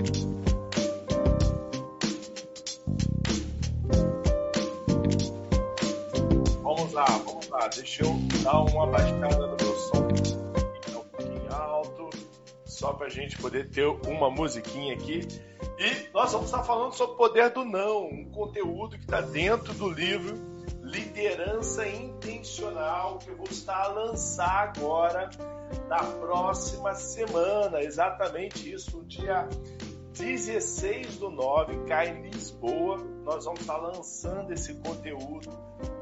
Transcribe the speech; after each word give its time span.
Vamos 6.64 6.92
lá, 6.94 7.06
vamos 7.06 7.48
lá. 7.50 7.68
Deixa 7.68 8.04
eu 8.04 8.20
dar 8.42 8.62
uma 8.62 8.88
baixada 8.88 9.46
no 9.46 9.58
meu 9.62 9.76
som. 9.76 10.08
Fica 10.16 10.98
um 10.98 11.04
pouquinho 11.04 11.54
alto, 11.54 12.10
só 12.66 12.94
para 12.94 13.06
a 13.06 13.12
gente 13.12 13.38
poder 13.38 13.70
ter 13.70 13.86
uma 13.86 14.32
musiquinha 14.32 14.96
aqui. 14.96 15.22
E 15.78 16.10
nós 16.14 16.32
vamos 16.32 16.48
estar 16.48 16.64
falando 16.64 16.94
sobre 16.94 17.16
o 17.16 17.18
poder 17.18 17.50
do 17.52 17.66
não, 17.66 18.08
um 18.08 18.32
conteúdo 18.32 18.98
que 18.98 19.04
está 19.04 19.20
dentro 19.20 19.74
do 19.74 19.90
livro 19.90 20.56
Liderança 20.82 21.88
Intencional, 21.88 23.18
que 23.18 23.30
eu 23.30 23.36
vou 23.36 23.48
estar 23.50 23.84
a 23.84 23.88
lançar 23.88 24.70
agora 24.70 25.30
na 25.90 26.04
próxima 26.04 26.94
semana. 26.94 27.82
Exatamente 27.82 28.72
isso, 28.72 28.98
no 28.98 29.04
dia 29.04 29.50
16 30.14 31.18
do 31.18 31.30
9, 31.30 31.84
cá 31.86 32.06
em 32.06 32.22
Lisboa, 32.22 32.98
nós 33.26 33.44
vamos 33.44 33.60
estar 33.60 33.78
lançando 33.78 34.54
esse 34.54 34.76
conteúdo 34.76 35.50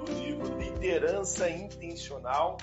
do 0.06 0.14
livro 0.14 0.56
Liderança 0.60 1.50
Intencional 1.50 2.58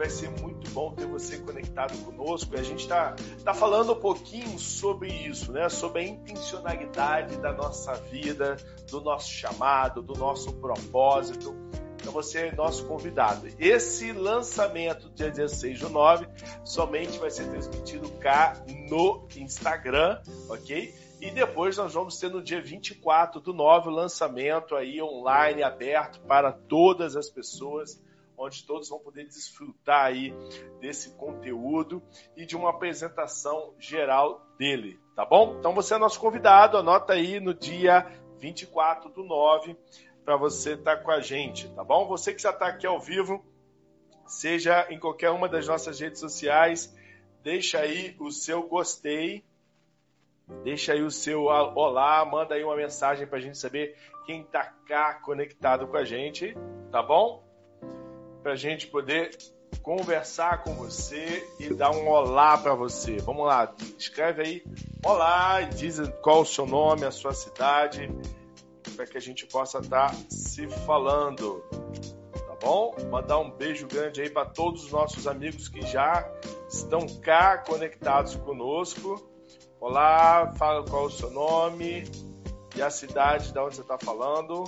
vai 0.00 0.08
ser 0.08 0.30
muito 0.30 0.70
bom 0.70 0.94
ter 0.94 1.06
você 1.06 1.36
conectado 1.36 1.94
conosco. 2.06 2.58
A 2.58 2.62
gente 2.62 2.80
está 2.80 3.14
tá 3.44 3.52
falando 3.52 3.92
um 3.92 4.00
pouquinho 4.00 4.58
sobre 4.58 5.12
isso, 5.12 5.52
né? 5.52 5.68
Sobre 5.68 6.00
a 6.00 6.04
intencionalidade 6.06 7.36
da 7.36 7.52
nossa 7.52 7.92
vida, 7.92 8.56
do 8.90 9.02
nosso 9.02 9.30
chamado, 9.30 10.00
do 10.00 10.14
nosso 10.14 10.54
propósito. 10.54 11.54
Então 12.00 12.14
você 12.14 12.46
é 12.46 12.52
nosso 12.52 12.86
convidado. 12.86 13.46
Esse 13.58 14.10
lançamento 14.10 15.10
dia 15.10 15.30
16 15.30 15.80
do 15.80 15.90
9 15.90 16.26
somente 16.64 17.18
vai 17.18 17.30
ser 17.30 17.50
transmitido 17.50 18.08
cá 18.12 18.54
no 18.88 19.28
Instagram, 19.36 20.18
ok? 20.48 20.94
E 21.20 21.30
depois 21.30 21.76
nós 21.76 21.92
vamos 21.92 22.18
ter 22.18 22.30
no 22.30 22.42
dia 22.42 22.62
24 22.62 23.38
do 23.38 23.52
9 23.52 23.90
o 23.90 23.92
lançamento 23.92 24.74
aí 24.74 25.02
online 25.02 25.62
aberto 25.62 26.20
para 26.20 26.50
todas 26.50 27.16
as 27.16 27.28
pessoas 27.28 28.00
onde 28.40 28.64
todos 28.64 28.88
vão 28.88 28.98
poder 28.98 29.26
desfrutar 29.26 30.06
aí 30.06 30.34
desse 30.80 31.10
conteúdo 31.16 32.02
e 32.34 32.46
de 32.46 32.56
uma 32.56 32.70
apresentação 32.70 33.74
geral 33.78 34.46
dele, 34.58 34.98
tá 35.14 35.26
bom? 35.26 35.56
Então 35.58 35.74
você 35.74 35.94
é 35.94 35.98
nosso 35.98 36.18
convidado, 36.18 36.78
anota 36.78 37.12
aí 37.12 37.38
no 37.38 37.52
dia 37.52 38.06
24 38.38 39.10
do 39.10 39.22
9 39.22 39.76
para 40.24 40.36
você 40.38 40.72
estar 40.72 40.96
tá 40.96 41.02
com 41.02 41.10
a 41.10 41.20
gente, 41.20 41.68
tá 41.74 41.84
bom? 41.84 42.08
Você 42.08 42.32
que 42.32 42.40
já 42.40 42.50
está 42.50 42.68
aqui 42.68 42.86
ao 42.86 42.98
vivo, 42.98 43.44
seja 44.26 44.86
em 44.88 44.98
qualquer 44.98 45.30
uma 45.30 45.48
das 45.48 45.68
nossas 45.68 46.00
redes 46.00 46.18
sociais, 46.18 46.96
deixa 47.42 47.80
aí 47.80 48.16
o 48.18 48.30
seu 48.30 48.62
gostei, 48.62 49.44
deixa 50.64 50.94
aí 50.94 51.02
o 51.02 51.10
seu 51.10 51.44
olá, 51.44 52.24
manda 52.24 52.54
aí 52.54 52.64
uma 52.64 52.76
mensagem 52.76 53.26
para 53.26 53.36
a 53.36 53.42
gente 53.42 53.58
saber 53.58 53.94
quem 54.24 54.40
está 54.40 54.64
cá 54.86 55.14
conectado 55.14 55.86
com 55.86 55.96
a 55.98 56.04
gente, 56.04 56.56
tá 56.90 57.02
bom? 57.02 57.49
Para 58.42 58.52
a 58.52 58.56
gente 58.56 58.86
poder 58.86 59.36
conversar 59.82 60.62
com 60.64 60.74
você 60.74 61.46
e 61.58 61.72
dar 61.72 61.90
um 61.90 62.08
olá 62.08 62.58
para 62.58 62.74
você. 62.74 63.18
Vamos 63.18 63.46
lá, 63.46 63.74
escreve 63.98 64.42
aí 64.42 64.64
olá 65.04 65.62
diz 65.62 65.98
qual 66.22 66.42
o 66.42 66.46
seu 66.46 66.66
nome, 66.66 67.04
a 67.04 67.10
sua 67.10 67.32
cidade, 67.32 68.10
para 68.94 69.06
que 69.06 69.16
a 69.16 69.20
gente 69.20 69.46
possa 69.46 69.78
estar 69.78 70.10
tá 70.10 70.16
se 70.28 70.68
falando. 70.68 71.62
Tá 72.32 72.56
bom? 72.60 72.94
Mandar 73.10 73.38
um 73.38 73.50
beijo 73.50 73.86
grande 73.86 74.20
aí 74.20 74.30
para 74.30 74.46
todos 74.46 74.84
os 74.84 74.92
nossos 74.92 75.26
amigos 75.26 75.68
que 75.68 75.82
já 75.82 76.28
estão 76.68 77.06
cá 77.20 77.58
conectados 77.58 78.36
conosco. 78.36 79.28
Olá, 79.80 80.52
fala 80.58 80.84
qual 80.84 81.06
o 81.06 81.10
seu 81.10 81.30
nome 81.30 82.04
e 82.76 82.82
a 82.82 82.90
cidade 82.90 83.52
da 83.52 83.64
onde 83.64 83.76
você 83.76 83.82
está 83.82 83.98
falando. 83.98 84.64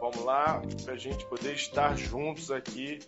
Vamos 0.00 0.24
lá, 0.24 0.62
para 0.84 0.94
a 0.94 0.96
gente 0.96 1.26
poder 1.26 1.54
estar 1.54 1.96
juntos 1.96 2.50
aqui, 2.50 3.00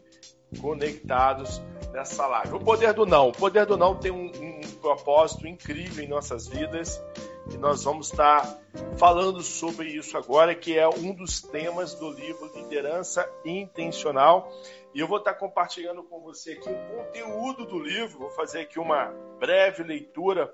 conectados 0.61 1.63
nessa 1.91 2.27
live. 2.27 2.55
O 2.55 2.61
poder 2.61 2.93
do 2.93 3.07
não. 3.07 3.31
O 3.31 3.33
poder 3.33 3.65
do 3.65 3.77
não 3.77 3.95
tem 3.97 4.13
um, 4.13 4.27
um 4.27 4.61
propósito 4.81 5.47
incrível 5.47 6.05
em 6.05 6.09
nossas 6.09 6.47
vidas 6.47 7.03
e 7.51 7.57
nós 7.57 7.85
vamos 7.85 8.11
estar 8.11 8.59
falando 8.97 9.43
sobre 9.43 9.89
isso 9.89 10.17
agora, 10.17 10.55
que 10.55 10.79
é 10.79 10.89
um 10.89 11.15
dos 11.15 11.41
temas 11.41 11.95
do 11.95 12.11
livro 12.11 12.51
Liderança 12.55 13.29
Intencional. 13.45 14.53
E 14.95 15.01
eu 15.01 15.09
vou 15.09 15.19
estar 15.19 15.35
compartilhando 15.35 16.03
com 16.03 16.21
você 16.21 16.53
aqui 16.53 16.69
o 16.69 16.97
conteúdo 16.97 17.67
do 17.67 17.79
livro, 17.79 18.19
vou 18.19 18.31
fazer 18.31 18.61
aqui 18.61 18.79
uma 18.79 19.07
breve 19.41 19.83
leitura 19.83 20.53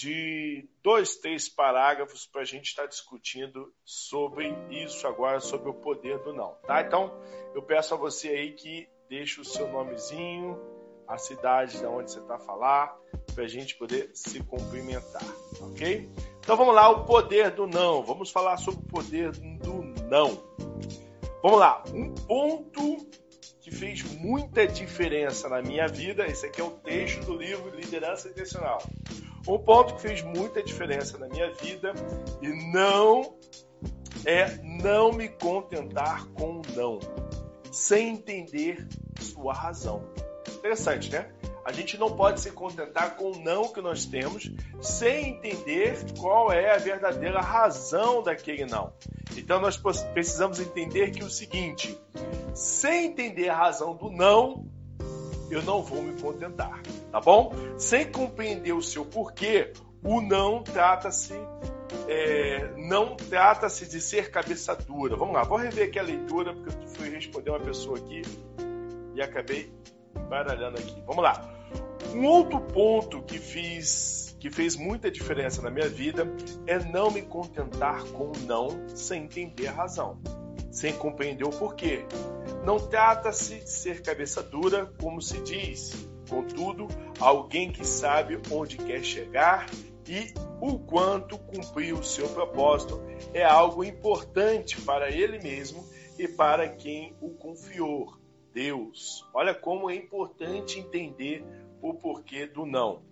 de 0.00 0.66
dois, 0.82 1.16
três 1.16 1.46
parágrafos 1.46 2.26
para 2.26 2.40
a 2.40 2.44
gente 2.44 2.68
estar 2.68 2.84
tá 2.84 2.88
discutindo 2.88 3.70
sobre 3.84 4.48
isso 4.70 5.06
agora, 5.06 5.40
sobre 5.40 5.68
o 5.68 5.74
poder 5.74 6.18
do 6.20 6.32
não, 6.32 6.54
tá? 6.66 6.80
Então, 6.80 7.12
eu 7.54 7.62
peço 7.62 7.92
a 7.92 7.98
você 7.98 8.28
aí 8.28 8.52
que 8.52 8.88
deixe 9.10 9.40
o 9.40 9.44
seu 9.44 9.68
nomezinho, 9.68 10.58
a 11.06 11.18
cidade 11.18 11.78
de 11.78 11.84
onde 11.84 12.12
você 12.12 12.18
está 12.18 12.36
a 12.36 12.38
falar, 12.38 12.96
para 13.34 13.44
a 13.44 13.48
gente 13.48 13.76
poder 13.76 14.10
se 14.14 14.42
cumprimentar, 14.42 15.22
ok? 15.60 16.08
Então 16.38 16.56
vamos 16.56 16.74
lá, 16.74 16.88
o 16.88 17.04
poder 17.04 17.50
do 17.50 17.66
não. 17.66 18.02
Vamos 18.02 18.30
falar 18.30 18.56
sobre 18.56 18.80
o 18.80 18.88
poder 18.88 19.32
do 19.32 19.82
não. 20.08 20.42
Vamos 21.42 21.58
lá, 21.58 21.84
um 21.92 22.14
ponto 22.14 23.06
que 23.60 23.70
fez 23.70 24.02
muita 24.02 24.66
diferença 24.66 25.46
na 25.48 25.60
minha 25.60 25.86
vida, 25.86 26.26
esse 26.26 26.46
aqui 26.46 26.60
é 26.60 26.64
o 26.64 26.70
texto 26.70 27.26
do 27.26 27.36
livro 27.36 27.68
Liderança 27.76 28.28
Intencional. 28.28 28.82
Um 29.46 29.58
ponto 29.58 29.94
que 29.94 30.02
fez 30.02 30.22
muita 30.22 30.62
diferença 30.62 31.18
na 31.18 31.28
minha 31.28 31.50
vida 31.54 31.92
e 32.42 32.72
não 32.72 33.34
é 34.24 34.58
não 34.62 35.12
me 35.12 35.28
contentar 35.28 36.26
com 36.28 36.60
o 36.60 36.62
não, 36.74 36.98
sem 37.70 38.10
entender 38.10 38.86
sua 39.20 39.52
razão. 39.52 40.04
Interessante, 40.56 41.10
né? 41.10 41.32
A 41.64 41.72
gente 41.72 41.98
não 41.98 42.16
pode 42.16 42.40
se 42.40 42.50
contentar 42.50 43.16
com 43.16 43.32
o 43.32 43.38
não 43.38 43.68
que 43.68 43.80
nós 43.80 44.04
temos 44.04 44.50
sem 44.80 45.30
entender 45.30 45.96
qual 46.18 46.50
é 46.50 46.74
a 46.74 46.78
verdadeira 46.78 47.40
razão 47.40 48.22
daquele 48.22 48.64
não. 48.66 48.92
Então 49.36 49.60
nós 49.60 49.76
precisamos 50.12 50.58
entender 50.58 51.10
que 51.10 51.22
o 51.22 51.30
seguinte: 51.30 51.98
sem 52.54 53.06
entender 53.06 53.48
a 53.50 53.56
razão 53.56 53.94
do 53.94 54.10
não, 54.10 54.66
eu 55.50 55.62
não 55.62 55.82
vou 55.82 56.02
me 56.02 56.20
contentar, 56.20 56.80
tá 57.10 57.20
bom? 57.20 57.52
Sem 57.76 58.10
compreender 58.10 58.72
o 58.72 58.82
seu 58.82 59.04
porquê, 59.04 59.72
o 60.02 60.20
não 60.20 60.62
trata-se 60.62 61.34
é, 62.08 62.72
não 62.76 63.16
trata-se 63.16 63.88
de 63.88 64.00
ser 64.00 64.30
cabeça 64.30 64.74
dura. 64.74 65.16
Vamos 65.16 65.34
lá, 65.34 65.44
vou 65.44 65.58
rever 65.58 65.88
aqui 65.88 65.98
a 65.98 66.02
leitura, 66.02 66.54
porque 66.54 66.84
eu 66.84 66.88
fui 66.88 67.08
responder 67.10 67.50
uma 67.50 67.60
pessoa 67.60 67.98
aqui 67.98 68.22
e 69.14 69.22
acabei 69.22 69.72
baralhando 70.28 70.78
aqui. 70.78 71.02
Vamos 71.06 71.22
lá. 71.22 71.48
Um 72.14 72.24
outro 72.24 72.60
ponto 72.60 73.22
que 73.22 73.38
fiz 73.38 74.36
que 74.40 74.50
fez 74.50 74.74
muita 74.74 75.10
diferença 75.10 75.60
na 75.60 75.70
minha 75.70 75.88
vida 75.88 76.26
é 76.66 76.78
não 76.78 77.10
me 77.10 77.20
contentar 77.20 78.02
com 78.04 78.28
o 78.28 78.32
não 78.46 78.88
sem 78.88 79.24
entender 79.24 79.68
a 79.68 79.72
razão 79.72 80.18
sem 80.70 80.92
compreender 80.94 81.44
o 81.44 81.50
porquê. 81.50 82.04
Não 82.64 82.78
trata-se 82.78 83.56
de 83.56 83.70
ser 83.70 84.02
cabeça 84.02 84.42
dura, 84.42 84.86
como 85.00 85.20
se 85.20 85.40
diz, 85.42 86.08
contudo, 86.30 86.86
alguém 87.18 87.70
que 87.70 87.84
sabe 87.84 88.40
onde 88.50 88.78
quer 88.78 89.04
chegar 89.04 89.68
e 90.08 90.32
o 90.60 90.78
quanto 90.78 91.36
cumprir 91.36 91.92
o 91.92 92.02
seu 92.02 92.28
propósito 92.28 93.00
é 93.34 93.44
algo 93.44 93.84
importante 93.84 94.80
para 94.80 95.10
ele 95.10 95.38
mesmo 95.40 95.84
e 96.18 96.28
para 96.28 96.68
quem 96.68 97.14
o 97.20 97.30
confiou, 97.30 98.14
Deus. 98.52 99.28
Olha 99.34 99.54
como 99.54 99.90
é 99.90 99.96
importante 99.96 100.78
entender 100.78 101.44
o 101.82 101.94
porquê 101.94 102.46
do 102.46 102.64
não. 102.64 103.02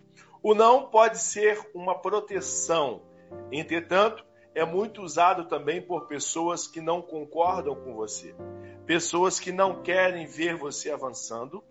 O 0.42 0.54
não 0.54 0.88
pode 0.88 1.18
ser 1.18 1.58
uma 1.74 1.98
proteção, 1.98 3.02
entretanto, 3.50 4.24
é 4.54 4.64
muito 4.64 5.02
usado 5.02 5.46
também 5.46 5.80
por 5.80 6.06
pessoas 6.06 6.66
que 6.66 6.80
não 6.80 7.00
concordam 7.00 7.74
com 7.76 7.94
você, 7.94 8.34
pessoas 8.86 9.38
que 9.38 9.52
não 9.52 9.82
querem 9.82 10.26
ver 10.26 10.56
você 10.56 10.90
avançando, 10.90 11.62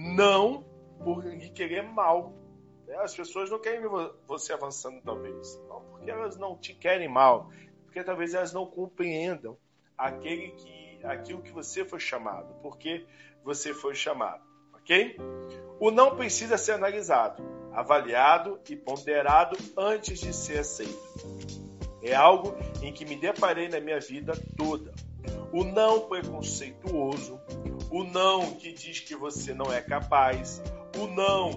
não 0.00 0.64
por 1.02 1.22
querer 1.54 1.82
mal. 1.82 2.32
Né? 2.86 2.96
As 2.96 3.14
pessoas 3.14 3.50
não 3.50 3.60
querem 3.60 3.82
você 4.26 4.52
avançando, 4.52 5.00
talvez, 5.02 5.60
não 5.68 5.80
porque 6.00 6.10
elas 6.10 6.36
não 6.36 6.56
te 6.56 6.72
querem 6.74 7.08
mal, 7.08 7.50
porque 7.84 8.02
talvez 8.02 8.32
elas 8.32 8.52
não 8.52 8.64
compreendam 8.66 9.56
aquele 9.96 10.52
que, 10.52 11.00
aquilo 11.04 11.42
que 11.42 11.52
você 11.52 11.84
foi 11.84 12.00
chamado, 12.00 12.54
porque 12.62 13.06
você 13.44 13.74
foi 13.74 13.94
chamado, 13.94 14.42
ok? 14.72 15.16
O 15.78 15.90
não 15.90 16.16
precisa 16.16 16.56
ser 16.56 16.72
analisado, 16.72 17.42
avaliado 17.72 18.58
e 18.68 18.76
ponderado 18.76 19.56
antes 19.76 20.20
de 20.20 20.32
ser 20.32 20.60
aceito. 20.60 21.10
É 22.02 22.14
algo 22.14 22.56
em 22.82 22.92
que 22.92 23.04
me 23.04 23.16
deparei 23.16 23.68
na 23.68 23.78
minha 23.78 24.00
vida 24.00 24.32
toda. 24.56 24.94
O 25.52 25.64
não 25.64 26.08
preconceituoso, 26.08 27.38
o 27.90 28.04
não 28.04 28.54
que 28.54 28.72
diz 28.72 29.00
que 29.00 29.16
você 29.16 29.52
não 29.52 29.72
é 29.72 29.80
capaz, 29.80 30.62
o 30.96 31.06
não 31.06 31.50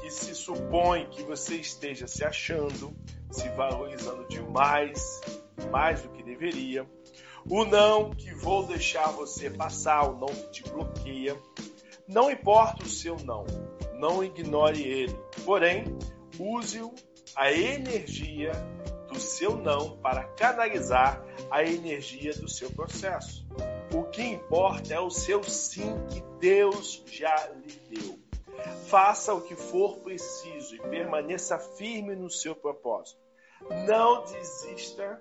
que 0.00 0.10
se 0.10 0.34
supõe 0.34 1.08
que 1.10 1.22
você 1.22 1.56
esteja 1.56 2.06
se 2.06 2.24
achando, 2.24 2.94
se 3.30 3.48
valorizando 3.50 4.26
demais, 4.28 5.20
mais 5.70 6.02
do 6.02 6.10
que 6.10 6.22
deveria, 6.22 6.86
o 7.48 7.64
não 7.64 8.10
que 8.10 8.32
vou 8.34 8.66
deixar 8.66 9.08
você 9.08 9.50
passar, 9.50 10.08
o 10.08 10.16
não 10.16 10.28
que 10.28 10.50
te 10.50 10.62
bloqueia. 10.62 11.36
Não 12.06 12.30
importa 12.30 12.84
o 12.84 12.88
seu 12.88 13.16
não, 13.24 13.46
não 13.98 14.22
ignore 14.22 14.82
ele, 14.82 15.16
porém, 15.44 15.84
use-o 16.38 16.94
a 17.36 17.52
energia 17.52 18.52
do 19.08 19.18
seu 19.18 19.56
não 19.56 19.96
para 19.98 20.24
canalizar 20.24 21.22
a 21.50 21.62
energia 21.64 22.32
do 22.34 22.48
seu 22.48 22.70
processo. 22.70 23.46
O 23.92 24.04
que 24.04 24.22
importa 24.22 24.94
é 24.94 25.00
o 25.00 25.10
seu 25.10 25.42
sim 25.42 25.94
que 26.06 26.20
Deus 26.38 27.02
já 27.06 27.48
lhe 27.48 27.72
deu. 27.88 28.18
Faça 28.86 29.34
o 29.34 29.42
que 29.42 29.56
for 29.56 29.98
preciso 29.98 30.76
e 30.76 30.78
permaneça 30.78 31.58
firme 31.58 32.14
no 32.14 32.30
seu 32.30 32.54
propósito. 32.54 33.20
Não 33.86 34.24
desista 34.24 35.20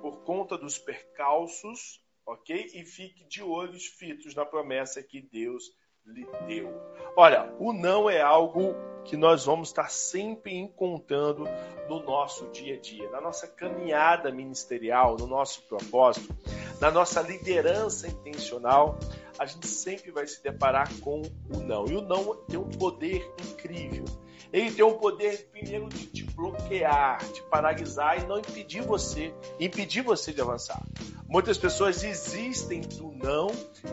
por 0.00 0.22
conta 0.24 0.56
dos 0.56 0.78
percalços, 0.78 2.02
ok? 2.26 2.70
E 2.74 2.84
fique 2.84 3.24
de 3.24 3.42
olhos 3.42 3.86
fitos 3.86 4.34
na 4.34 4.44
promessa 4.44 5.02
que 5.02 5.20
Deus 5.20 5.64
lhe 6.06 6.26
deu. 6.46 6.70
Olha, 7.16 7.54
o 7.58 7.72
não 7.72 8.10
é 8.10 8.20
algo 8.20 8.74
que 9.04 9.16
nós 9.16 9.44
vamos 9.44 9.68
estar 9.68 9.90
sempre 9.90 10.54
encontrando 10.54 11.44
no 11.88 12.02
nosso 12.02 12.46
dia 12.50 12.76
a 12.76 12.80
dia, 12.80 13.08
na 13.10 13.20
nossa 13.20 13.46
caminhada 13.46 14.30
ministerial, 14.30 15.16
no 15.16 15.26
nosso 15.26 15.62
propósito, 15.62 16.34
na 16.80 16.90
nossa 16.90 17.20
liderança 17.20 18.08
intencional, 18.08 18.98
a 19.38 19.46
gente 19.46 19.66
sempre 19.66 20.10
vai 20.10 20.26
se 20.26 20.42
deparar 20.42 20.88
com 21.00 21.22
o 21.52 21.58
não. 21.58 21.86
E 21.86 21.96
o 21.96 22.02
não 22.02 22.36
tem 22.46 22.58
um 22.58 22.68
poder 22.68 23.28
incrível. 23.40 24.04
Ele 24.52 24.70
tem 24.70 24.84
um 24.84 24.96
poder, 24.98 25.48
primeiro, 25.50 25.88
de 25.88 26.06
te 26.06 26.22
bloquear, 26.22 27.18
te 27.32 27.42
paralisar 27.42 28.22
e 28.22 28.26
não 28.26 28.38
impedir 28.38 28.82
você, 28.82 29.34
impedir 29.58 30.02
você 30.02 30.32
de 30.32 30.40
avançar. 30.40 30.80
Muitas 31.28 31.58
pessoas 31.58 32.00
desistem 32.00 32.82
do 32.82 33.10
não 33.10 33.48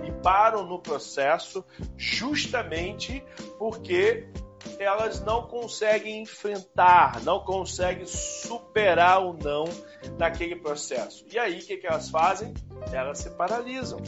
e 0.06 0.12
param 0.22 0.64
no 0.64 0.78
processo 0.78 1.66
justamente 1.98 3.24
porque 3.58 4.28
elas 4.82 5.22
não 5.22 5.48
conseguem 5.48 6.22
enfrentar, 6.22 7.22
não 7.24 7.40
conseguem 7.42 8.06
superar 8.06 9.24
o 9.24 9.34
não 9.34 9.66
naquele 10.18 10.56
processo. 10.56 11.24
E 11.32 11.38
aí, 11.38 11.60
o 11.60 11.66
que, 11.66 11.78
que 11.78 11.88
elas 11.88 12.10
fazem? 12.10 12.54
Elas 12.92 13.20
se 13.20 13.30
paralisam. 13.32 14.02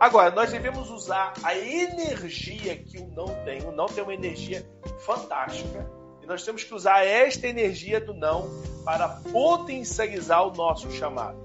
Agora, 0.00 0.30
nós 0.30 0.50
devemos 0.50 0.90
usar 0.90 1.34
a 1.42 1.54
energia 1.56 2.76
que 2.76 2.98
o 2.98 3.08
não 3.08 3.26
tem. 3.44 3.62
O 3.62 3.72
não 3.72 3.86
tem 3.86 4.02
uma 4.02 4.14
energia 4.14 4.66
fantástica. 5.00 5.86
E 6.22 6.26
nós 6.26 6.42
temos 6.44 6.64
que 6.64 6.74
usar 6.74 7.04
esta 7.04 7.46
energia 7.46 8.00
do 8.00 8.14
não 8.14 8.48
para 8.84 9.08
potencializar 9.08 10.42
o 10.42 10.52
nosso 10.52 10.90
chamado. 10.90 11.42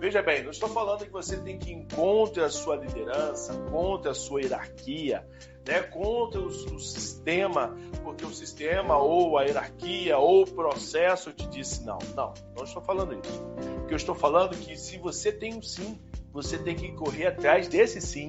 Veja 0.00 0.22
bem, 0.22 0.44
não 0.44 0.50
estou 0.50 0.68
falando 0.68 1.04
que 1.04 1.10
você 1.10 1.36
tem 1.38 1.58
que 1.58 1.72
ir 1.72 1.86
contra 1.94 2.46
a 2.46 2.50
sua 2.50 2.76
liderança, 2.76 3.52
contra 3.68 4.12
a 4.12 4.14
sua 4.14 4.40
hierarquia, 4.40 5.26
né, 5.68 5.82
contra 5.82 6.40
o, 6.40 6.46
o, 6.46 6.80
sistema, 6.80 7.76
porque 8.02 8.24
o 8.24 8.32
sistema 8.32 8.96
ou 8.96 9.36
a 9.36 9.42
hierarquia 9.42 10.16
ou 10.16 10.44
o 10.44 10.46
processo 10.50 11.30
te 11.30 11.46
disse 11.46 11.84
não. 11.84 11.98
Não, 12.16 12.32
não 12.56 12.64
estou 12.64 12.80
falando 12.80 13.12
isso. 13.12 13.42
Porque 13.76 13.92
eu 13.92 13.98
estou 13.98 14.14
falando 14.14 14.56
que 14.56 14.74
se 14.78 14.96
você 14.96 15.30
tem 15.30 15.54
um 15.54 15.62
sim, 15.62 16.00
você 16.32 16.56
tem 16.56 16.74
que 16.74 16.90
correr 16.92 17.26
atrás 17.26 17.68
desse 17.68 18.00
sim 18.00 18.28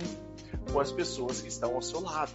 com 0.69 0.81
as 0.81 0.91
pessoas 0.91 1.41
que 1.41 1.47
estão 1.47 1.75
ao 1.75 1.81
seu 1.81 2.01
lado. 2.01 2.31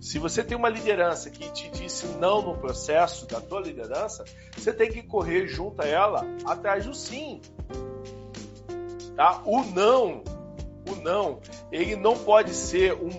Se 0.00 0.18
você 0.18 0.42
tem 0.42 0.56
uma 0.56 0.68
liderança 0.68 1.30
que 1.30 1.48
te 1.52 1.70
disse 1.70 2.04
não 2.18 2.42
no 2.42 2.58
processo 2.58 3.28
da 3.28 3.40
tua 3.40 3.60
liderança, 3.60 4.24
você 4.56 4.72
tem 4.72 4.90
que 4.90 5.04
correr 5.04 5.46
junto 5.46 5.80
a 5.80 5.86
ela 5.86 6.26
atrás 6.44 6.86
do 6.86 6.92
sim. 6.92 7.40
Tá? 9.16 9.40
O 9.46 9.62
não, 9.62 10.24
o 10.90 10.96
não, 10.96 11.40
ele 11.70 11.94
não 11.94 12.18
pode 12.18 12.52
ser 12.52 12.94
um, 12.94 13.10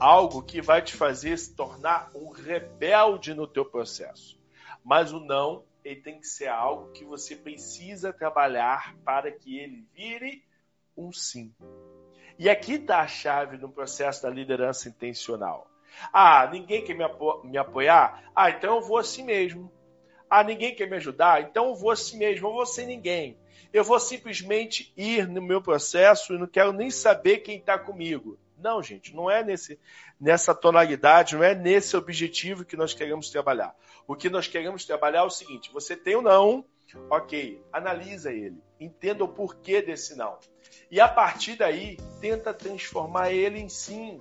algo 0.00 0.42
que 0.42 0.62
vai 0.62 0.80
te 0.80 0.96
fazer 0.96 1.36
se 1.36 1.54
tornar 1.54 2.10
um 2.14 2.30
rebelde 2.30 3.34
no 3.34 3.46
teu 3.46 3.64
processo. 3.64 4.40
Mas 4.82 5.12
o 5.12 5.20
não, 5.20 5.62
ele 5.84 6.00
tem 6.00 6.18
que 6.18 6.26
ser 6.26 6.48
algo 6.48 6.90
que 6.92 7.04
você 7.04 7.36
precisa 7.36 8.12
trabalhar 8.12 8.96
para 9.04 9.30
que 9.30 9.58
ele 9.58 9.86
vire 9.94 10.42
um 10.96 11.12
sim. 11.12 11.54
E 12.38 12.48
aqui 12.48 12.74
está 12.74 13.00
a 13.00 13.06
chave 13.06 13.58
no 13.58 13.68
processo 13.68 14.22
da 14.22 14.30
liderança 14.30 14.88
intencional. 14.88 15.70
Ah, 16.10 16.48
ninguém 16.50 16.82
quer 16.82 16.94
me, 16.94 17.04
apo 17.04 17.42
me 17.44 17.58
apoiar? 17.58 18.24
Ah, 18.34 18.48
então 18.48 18.76
eu 18.76 18.82
vou 18.82 18.96
assim 18.96 19.22
mesmo. 19.22 19.70
Ah, 20.30 20.42
ninguém 20.42 20.74
quer 20.74 20.88
me 20.88 20.96
ajudar? 20.96 21.42
Então 21.42 21.68
eu 21.68 21.74
vou 21.74 21.90
assim 21.90 22.16
mesmo, 22.16 22.48
eu 22.48 22.52
vou 22.52 22.64
sem 22.64 22.86
ninguém 22.86 23.38
eu 23.72 23.84
vou 23.84 23.98
simplesmente 24.00 24.92
ir 24.96 25.28
no 25.28 25.40
meu 25.40 25.62
processo 25.62 26.34
e 26.34 26.38
não 26.38 26.46
quero 26.46 26.72
nem 26.72 26.90
saber 26.90 27.38
quem 27.38 27.58
está 27.58 27.78
comigo. 27.78 28.38
Não, 28.60 28.82
gente, 28.82 29.14
não 29.14 29.30
é 29.30 29.42
nesse, 29.42 29.78
nessa 30.20 30.54
tonalidade, 30.54 31.34
não 31.34 31.42
é 31.42 31.54
nesse 31.54 31.96
objetivo 31.96 32.64
que 32.64 32.76
nós 32.76 32.94
queremos 32.94 33.30
trabalhar. 33.30 33.74
O 34.06 34.14
que 34.14 34.28
nós 34.28 34.46
queremos 34.46 34.84
trabalhar 34.84 35.20
é 35.20 35.24
o 35.24 35.30
seguinte: 35.30 35.72
você 35.72 35.96
tem 35.96 36.14
o 36.14 36.20
um 36.20 36.22
não, 36.22 36.64
ok, 37.08 37.62
analisa 37.72 38.32
ele, 38.32 38.62
entenda 38.78 39.24
o 39.24 39.28
porquê 39.28 39.80
desse 39.80 40.14
não. 40.16 40.38
E 40.90 41.00
a 41.00 41.08
partir 41.08 41.56
daí, 41.56 41.96
tenta 42.20 42.52
transformar 42.52 43.32
ele 43.32 43.58
em 43.58 43.68
sim. 43.68 44.18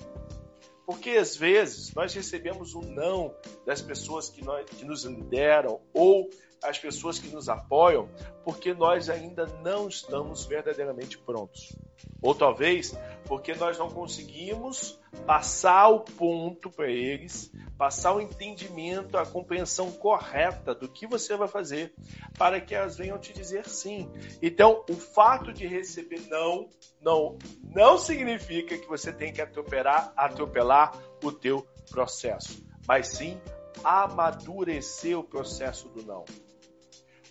Porque 0.85 1.11
às 1.11 1.35
vezes 1.35 1.93
nós 1.93 2.13
recebemos 2.13 2.73
um 2.73 2.81
não 2.81 3.35
das 3.65 3.81
pessoas 3.81 4.29
que, 4.29 4.43
nós, 4.43 4.65
que 4.69 4.83
nos 4.83 5.03
lideram 5.05 5.79
ou 5.93 6.29
as 6.63 6.77
pessoas 6.77 7.19
que 7.19 7.29
nos 7.29 7.49
apoiam, 7.49 8.09
porque 8.43 8.73
nós 8.73 9.09
ainda 9.09 9.45
não 9.63 9.87
estamos 9.87 10.45
verdadeiramente 10.45 11.17
prontos. 11.17 11.75
Ou 12.21 12.35
talvez 12.35 12.97
porque 13.25 13.53
nós 13.53 13.77
não 13.77 13.89
conseguimos 13.89 14.99
passar 15.25 15.89
o 15.89 15.99
ponto 15.99 16.69
para 16.69 16.89
eles, 16.89 17.51
passar 17.77 18.13
o 18.13 18.21
entendimento, 18.21 19.17
a 19.17 19.25
compreensão 19.25 19.91
correta 19.91 20.73
do 20.73 20.87
que 20.87 21.07
você 21.07 21.35
vai 21.37 21.47
fazer, 21.47 21.93
para 22.37 22.59
que 22.59 22.75
elas 22.75 22.97
venham 22.97 23.17
te 23.17 23.33
dizer 23.33 23.67
sim. 23.67 24.11
Então, 24.41 24.83
o 24.89 24.93
fato 24.93 25.53
de 25.53 25.65
receber 25.67 26.21
não, 26.27 26.69
não, 27.01 27.37
não 27.63 27.97
significa 27.97 28.77
que 28.77 28.87
você 28.87 29.13
tem 29.13 29.31
que 29.31 29.41
atropelar, 29.41 30.11
atropelar 30.15 30.93
o 31.23 31.31
teu 31.31 31.65
processo, 31.89 32.63
mas 32.87 33.07
sim 33.07 33.39
amadurecer 33.83 35.17
o 35.17 35.23
processo 35.23 35.89
do 35.89 36.03
não. 36.03 36.25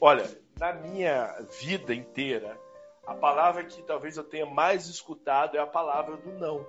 Olha, 0.00 0.25
na 0.59 0.73
minha 0.73 1.35
vida 1.61 1.95
inteira, 1.95 2.59
a 3.07 3.14
palavra 3.14 3.64
que 3.64 3.83
talvez 3.83 4.17
eu 4.17 4.25
tenha 4.25 4.47
mais 4.47 4.87
escutado 4.87 5.57
é 5.57 5.61
a 5.61 5.67
palavra 5.67 6.17
do 6.17 6.33
não. 6.33 6.67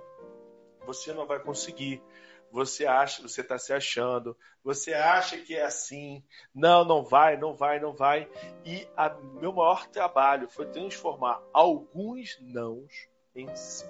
Você 0.86 1.12
não 1.12 1.26
vai 1.26 1.38
conseguir. 1.38 2.02
Você 2.50 2.86
acha, 2.86 3.22
você 3.22 3.42
está 3.42 3.58
se 3.58 3.72
achando. 3.72 4.36
Você 4.64 4.92
acha 4.92 5.38
que 5.38 5.54
é 5.54 5.62
assim. 5.62 6.24
Não, 6.54 6.84
não 6.84 7.04
vai, 7.04 7.36
não 7.36 7.54
vai, 7.54 7.78
não 7.78 7.94
vai. 7.94 8.28
E 8.64 8.88
a, 8.96 9.10
meu 9.10 9.52
maior 9.52 9.86
trabalho 9.88 10.48
foi 10.48 10.66
transformar 10.66 11.40
alguns 11.52 12.38
nãos 12.40 13.08
em 13.34 13.54
sim. 13.54 13.88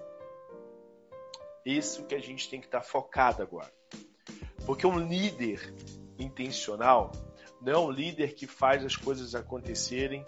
Isso 1.65 2.05
que 2.07 2.15
a 2.15 2.21
gente 2.21 2.49
tem 2.51 2.61
que 2.61 2.67
estar 2.67 2.81
tá 2.81 2.85
focado 2.85 3.43
agora. 3.43 3.73
Porque 4.71 4.87
um 4.87 5.01
líder 5.01 5.75
intencional 6.17 7.11
não 7.61 7.73
é 7.73 7.79
um 7.79 7.91
líder 7.91 8.37
que 8.37 8.47
faz 8.47 8.85
as 8.85 8.95
coisas 8.95 9.35
acontecerem 9.35 10.25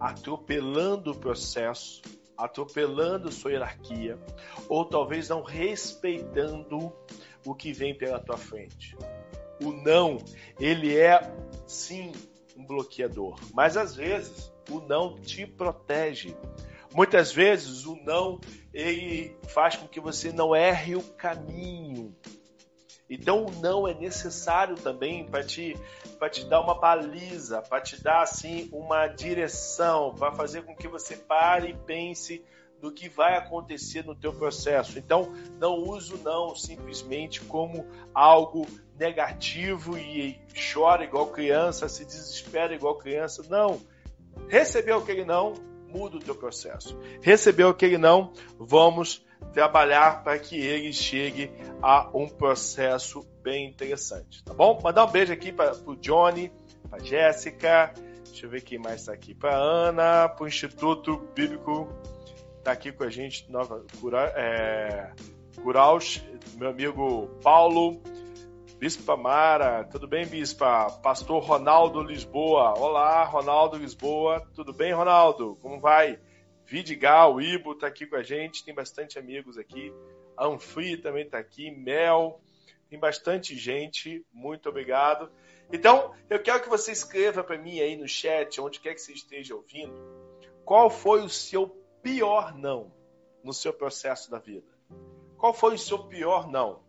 atropelando 0.00 1.12
o 1.12 1.16
processo, 1.16 2.02
atropelando 2.36 3.30
sua 3.30 3.52
hierarquia, 3.52 4.18
ou 4.68 4.84
talvez 4.84 5.28
não 5.28 5.44
respeitando 5.44 6.92
o 7.46 7.54
que 7.54 7.72
vem 7.72 7.96
pela 7.96 8.18
tua 8.18 8.36
frente. 8.36 8.96
O 9.62 9.70
não, 9.70 10.18
ele 10.58 10.98
é 10.98 11.32
sim 11.64 12.10
um 12.56 12.66
bloqueador, 12.66 13.38
mas 13.52 13.76
às 13.76 13.94
vezes 13.94 14.52
o 14.72 14.80
não 14.80 15.20
te 15.20 15.46
protege. 15.46 16.36
Muitas 16.92 17.32
vezes 17.32 17.86
o 17.86 17.94
não 17.94 18.40
ele 18.72 19.36
faz 19.50 19.76
com 19.76 19.86
que 19.86 20.00
você 20.00 20.32
não 20.32 20.52
erre 20.52 20.96
o 20.96 21.02
caminho. 21.12 22.12
Então 23.08 23.46
o 23.46 23.50
não 23.60 23.86
é 23.86 23.94
necessário 23.94 24.76
também 24.76 25.24
para 25.26 25.44
te 25.44 25.76
te 26.30 26.44
dar 26.46 26.60
uma 26.60 26.74
baliza, 26.74 27.60
para 27.60 27.80
te 27.80 28.02
dar 28.02 28.22
assim 28.22 28.68
uma 28.72 29.06
direção, 29.06 30.14
para 30.14 30.32
fazer 30.32 30.62
com 30.62 30.74
que 30.74 30.88
você 30.88 31.16
pare 31.16 31.70
e 31.70 31.74
pense 31.74 32.42
do 32.80 32.92
que 32.92 33.08
vai 33.08 33.36
acontecer 33.36 34.04
no 34.04 34.14
teu 34.14 34.32
processo. 34.32 34.98
Então, 34.98 35.32
não 35.58 35.78
use 35.78 36.12
o 36.14 36.18
não 36.18 36.54
simplesmente 36.54 37.40
como 37.40 37.86
algo 38.12 38.66
negativo 38.98 39.96
e 39.96 40.38
chora 40.72 41.04
igual 41.04 41.28
criança, 41.28 41.88
se 41.88 42.04
desespera 42.04 42.74
igual 42.74 42.96
criança. 42.96 43.42
Não. 43.48 43.80
Recebeu 44.48 44.98
aquele 44.98 45.24
não, 45.24 45.54
muda 45.88 46.16
o 46.16 46.20
teu 46.20 46.34
processo. 46.34 46.98
Recebeu 47.22 47.70
aquele 47.70 47.96
não, 47.96 48.32
vamos 48.58 49.24
trabalhar 49.52 50.22
para 50.22 50.38
que 50.38 50.56
ele 50.56 50.92
chegue 50.92 51.50
a 51.82 52.08
um 52.14 52.28
processo 52.28 53.26
bem 53.42 53.68
interessante, 53.68 54.42
tá 54.44 54.54
bom? 54.54 54.80
Mandar 54.82 55.04
um 55.04 55.10
beijo 55.10 55.32
aqui 55.32 55.52
para 55.52 55.74
o 55.86 55.96
Johnny, 55.96 56.50
para 56.88 56.98
Jéssica, 56.98 57.92
deixa 58.24 58.46
eu 58.46 58.50
ver 58.50 58.62
quem 58.62 58.78
mais 58.78 59.00
está 59.00 59.12
aqui, 59.12 59.34
para 59.34 59.54
Ana, 59.54 60.28
para 60.28 60.44
o 60.44 60.48
Instituto 60.48 61.18
Bíblico 61.34 61.88
está 62.64 62.72
aqui 62.72 62.90
com 62.90 63.04
a 63.04 63.10
gente, 63.10 63.50
Nova 63.52 63.84
Cura, 64.00 64.32
é, 64.34 65.12
Curaus, 65.62 66.22
meu 66.56 66.70
amigo 66.70 67.28
Paulo, 67.42 68.02
Bispa 68.78 69.18
Mara, 69.18 69.84
tudo 69.84 70.08
bem, 70.08 70.26
Bispa? 70.26 70.90
Pastor 71.02 71.42
Ronaldo 71.44 72.02
Lisboa, 72.02 72.72
olá, 72.78 73.22
Ronaldo 73.24 73.76
Lisboa, 73.76 74.40
tudo 74.54 74.72
bem, 74.72 74.92
Ronaldo? 74.92 75.58
Como 75.60 75.78
vai? 75.78 76.18
Vidigal, 76.66 77.40
Ibo 77.40 77.72
está 77.72 77.86
aqui 77.86 78.06
com 78.06 78.16
a 78.16 78.22
gente, 78.22 78.64
tem 78.64 78.74
bastante 78.74 79.18
amigos 79.18 79.58
aqui, 79.58 79.92
Anfri 80.38 80.96
também 80.96 81.24
está 81.24 81.38
aqui, 81.38 81.70
Mel, 81.70 82.40
tem 82.88 82.98
bastante 82.98 83.56
gente, 83.56 84.24
muito 84.32 84.68
obrigado. 84.68 85.30
Então, 85.72 86.14
eu 86.28 86.40
quero 86.40 86.62
que 86.62 86.68
você 86.68 86.92
escreva 86.92 87.42
para 87.42 87.58
mim 87.58 87.80
aí 87.80 87.96
no 87.96 88.08
chat, 88.08 88.60
onde 88.60 88.80
quer 88.80 88.94
que 88.94 89.00
você 89.00 89.12
esteja 89.12 89.54
ouvindo, 89.54 89.94
qual 90.64 90.88
foi 90.88 91.22
o 91.22 91.28
seu 91.28 91.68
pior 92.02 92.56
não 92.56 92.92
no 93.42 93.52
seu 93.52 93.72
processo 93.72 94.30
da 94.30 94.38
vida? 94.38 94.66
Qual 95.36 95.52
foi 95.52 95.74
o 95.74 95.78
seu 95.78 95.98
pior 96.04 96.48
não? 96.50 96.82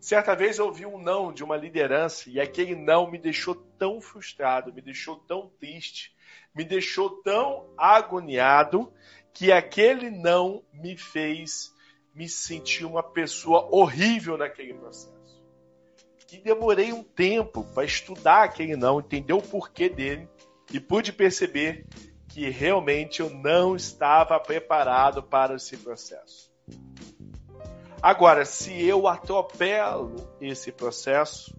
Certa 0.00 0.34
vez 0.34 0.58
eu 0.58 0.66
ouvi 0.66 0.86
um 0.86 0.98
não 0.98 1.32
de 1.32 1.42
uma 1.42 1.56
liderança 1.56 2.30
e 2.30 2.40
aquele 2.40 2.74
não 2.74 3.10
me 3.10 3.18
deixou 3.18 3.54
tão 3.54 4.00
frustrado, 4.00 4.72
me 4.72 4.80
deixou 4.80 5.16
tão 5.16 5.48
triste, 5.58 6.14
me 6.54 6.64
deixou 6.64 7.22
tão 7.22 7.68
agoniado 7.76 8.92
que 9.32 9.52
aquele 9.52 10.10
não 10.10 10.62
me 10.72 10.96
fez 10.96 11.72
me 12.14 12.28
sentir 12.28 12.84
uma 12.84 13.02
pessoa 13.02 13.68
horrível 13.70 14.36
naquele 14.36 14.74
processo. 14.74 15.42
Que 16.26 16.38
demorei 16.38 16.92
um 16.92 17.02
tempo 17.02 17.64
para 17.74 17.84
estudar 17.84 18.44
aquele 18.44 18.76
não, 18.76 19.00
entender 19.00 19.32
o 19.32 19.42
porquê 19.42 19.88
dele 19.88 20.28
e 20.72 20.78
pude 20.78 21.12
perceber 21.12 21.86
que 22.28 22.48
realmente 22.48 23.20
eu 23.20 23.30
não 23.30 23.74
estava 23.74 24.38
preparado 24.38 25.22
para 25.22 25.56
esse 25.56 25.76
processo. 25.76 26.50
Agora, 28.00 28.44
se 28.44 28.82
eu 28.82 29.06
atropelo 29.06 30.14
esse 30.40 30.72
processo 30.72 31.54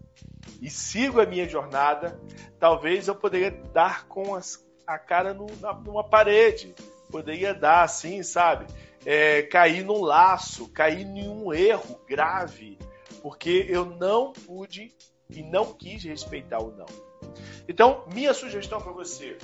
e 0.61 0.69
sigo 0.69 1.19
a 1.19 1.25
minha 1.25 1.47
jornada, 1.47 2.19
talvez 2.59 3.07
eu 3.07 3.15
poderia 3.15 3.51
dar 3.51 4.07
com 4.07 4.33
as, 4.33 4.65
a 4.93 4.99
cara 4.99 5.33
no, 5.33 5.47
na, 5.59 5.73
numa 5.73 6.03
parede, 6.03 6.75
poderia 7.09 7.53
dar 7.53 7.83
assim, 7.83 8.23
sabe? 8.23 8.65
É, 9.05 9.43
cair 9.43 9.83
num 9.83 10.01
laço, 10.01 10.69
cair 10.69 11.05
em 11.05 11.27
um 11.27 11.53
erro 11.53 11.99
grave, 12.07 12.77
porque 13.21 13.65
eu 13.67 13.85
não 13.85 14.31
pude 14.31 14.93
e 15.29 15.41
não 15.41 15.73
quis 15.73 16.03
respeitar 16.03 16.59
o 16.59 16.71
não. 16.71 16.85
Então, 17.67 18.03
minha 18.13 18.33
sugestão 18.33 18.81
para 18.81 18.91
você, 18.91 19.37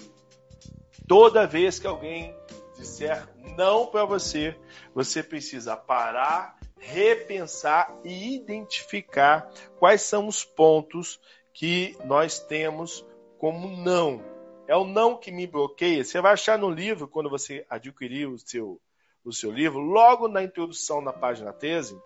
Toda 1.07 1.47
vez 1.47 1.79
que 1.79 1.87
alguém 1.87 2.35
disser 2.75 3.25
não 3.57 3.87
para 3.87 4.03
você, 4.03 4.53
você 4.93 5.23
precisa 5.23 5.77
parar, 5.77 6.57
repensar 6.77 7.97
e 8.03 8.35
identificar 8.35 9.49
quais 9.79 10.01
são 10.01 10.27
os 10.27 10.43
pontos 10.43 11.17
que 11.53 11.97
nós 12.03 12.39
temos 12.39 13.05
como 13.39 13.69
não. 13.69 14.21
É 14.67 14.75
o 14.75 14.83
não 14.83 15.17
que 15.17 15.31
me 15.31 15.47
bloqueia. 15.47 16.03
Você 16.03 16.19
vai 16.19 16.33
achar 16.33 16.57
no 16.57 16.69
livro, 16.69 17.07
quando 17.07 17.29
você 17.29 17.65
adquirir 17.69 18.27
o 18.27 18.37
seu, 18.37 18.81
o 19.23 19.31
seu 19.31 19.51
livro, 19.51 19.79
logo 19.79 20.27
na 20.27 20.43
introdução 20.43 21.01
na 21.01 21.13
página 21.13 21.53
13, 21.53 21.99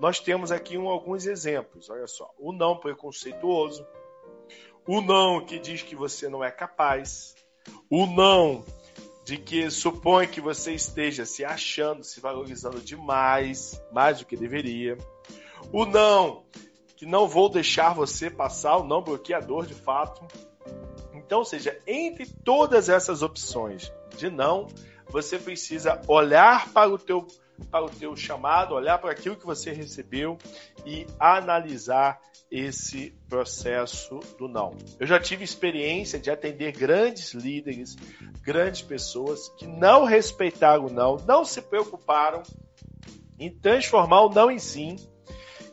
nós 0.00 0.20
temos 0.20 0.50
aqui 0.50 0.76
um, 0.76 0.88
alguns 0.88 1.26
exemplos. 1.26 1.88
Olha 1.88 2.06
só: 2.06 2.30
o 2.38 2.52
não 2.52 2.76
preconceituoso, 2.76 3.86
o 4.86 5.00
não 5.00 5.44
que 5.44 5.58
diz 5.58 5.82
que 5.82 5.94
você 5.94 6.28
não 6.28 6.42
é 6.42 6.50
capaz, 6.50 7.34
o 7.90 8.06
não 8.06 8.64
de 9.24 9.36
que 9.36 9.70
supõe 9.70 10.26
que 10.26 10.40
você 10.40 10.72
esteja 10.72 11.26
se 11.26 11.44
achando, 11.44 12.02
se 12.02 12.18
valorizando 12.18 12.80
demais, 12.80 13.78
mais 13.92 14.20
do 14.20 14.24
que 14.24 14.36
deveria. 14.36 14.96
O 15.70 15.84
não 15.84 16.46
que 16.96 17.04
não 17.04 17.28
vou 17.28 17.48
deixar 17.48 17.94
você 17.94 18.30
passar, 18.30 18.78
o 18.78 18.84
não 18.84 19.02
bloqueador 19.02 19.66
de 19.66 19.74
fato. 19.74 20.26
Então, 21.28 21.44
seja, 21.44 21.78
entre 21.86 22.24
todas 22.24 22.88
essas 22.88 23.20
opções 23.20 23.92
de 24.16 24.30
não, 24.30 24.66
você 25.10 25.38
precisa 25.38 26.00
olhar 26.08 26.72
para 26.72 26.88
o 26.88 26.96
teu 26.96 27.26
para 27.70 27.84
o 27.84 27.90
teu 27.90 28.16
chamado, 28.16 28.74
olhar 28.74 28.96
para 28.98 29.10
aquilo 29.10 29.36
que 29.36 29.44
você 29.44 29.70
recebeu 29.70 30.38
e 30.86 31.06
analisar 31.20 32.18
esse 32.50 33.12
processo 33.28 34.20
do 34.38 34.48
não. 34.48 34.74
Eu 34.98 35.06
já 35.06 35.20
tive 35.20 35.44
experiência 35.44 36.18
de 36.18 36.30
atender 36.30 36.72
grandes 36.72 37.34
líderes, 37.34 37.94
grandes 38.40 38.80
pessoas 38.80 39.50
que 39.50 39.66
não 39.66 40.04
respeitaram 40.04 40.86
o 40.86 40.90
não, 40.90 41.16
não 41.26 41.44
se 41.44 41.60
preocuparam 41.60 42.42
em 43.38 43.50
transformar 43.50 44.22
o 44.22 44.30
não 44.30 44.50
em 44.50 44.58
sim 44.58 44.96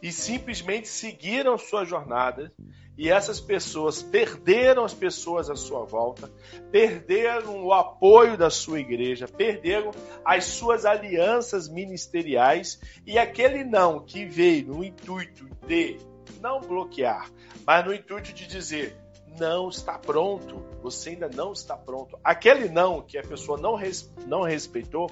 e 0.01 0.11
simplesmente 0.11 0.89
seguiram 0.89 1.57
sua 1.57 1.85
jornada 1.85 2.51
e 2.97 3.09
essas 3.09 3.41
pessoas 3.41 4.01
perderam 4.01 4.85
as 4.85 4.93
pessoas 4.93 5.49
à 5.49 5.55
sua 5.55 5.83
volta, 5.83 6.31
perderam 6.71 7.63
o 7.63 7.73
apoio 7.73 8.37
da 8.37 8.49
sua 8.49 8.79
igreja, 8.79 9.27
perderam 9.27 9.91
as 10.23 10.45
suas 10.45 10.85
alianças 10.85 11.67
ministeriais 11.67 12.79
e 13.05 13.17
aquele 13.17 13.63
não 13.63 13.99
que 13.99 14.25
veio 14.25 14.67
no 14.67 14.83
intuito 14.83 15.45
de 15.67 15.97
não 16.41 16.61
bloquear, 16.61 17.29
mas 17.65 17.85
no 17.85 17.93
intuito 17.93 18.31
de 18.31 18.47
dizer 18.47 18.95
não 19.37 19.67
está 19.67 19.97
pronto, 19.97 20.63
você 20.81 21.09
ainda 21.09 21.27
não 21.27 21.51
está 21.51 21.75
pronto. 21.75 22.17
Aquele 22.23 22.69
não 22.69 23.01
que 23.01 23.17
a 23.17 23.21
pessoa 23.21 23.57
não, 23.57 23.75
res, 23.75 24.09
não 24.25 24.43
respeitou 24.43 25.11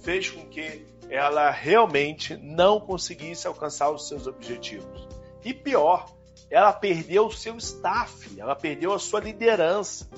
fez 0.00 0.28
com 0.28 0.46
que 0.46 0.86
ela 1.08 1.50
realmente 1.50 2.36
não 2.36 2.80
conseguisse 2.80 3.46
alcançar 3.46 3.90
os 3.90 4.08
seus 4.08 4.26
objetivos. 4.26 5.08
E 5.44 5.52
pior, 5.52 6.10
ela 6.54 6.72
perdeu 6.72 7.26
o 7.26 7.32
seu 7.32 7.56
staff, 7.56 8.38
ela 8.38 8.54
perdeu 8.54 8.92
a 8.92 8.98
sua 8.98 9.18
liderança. 9.18 10.08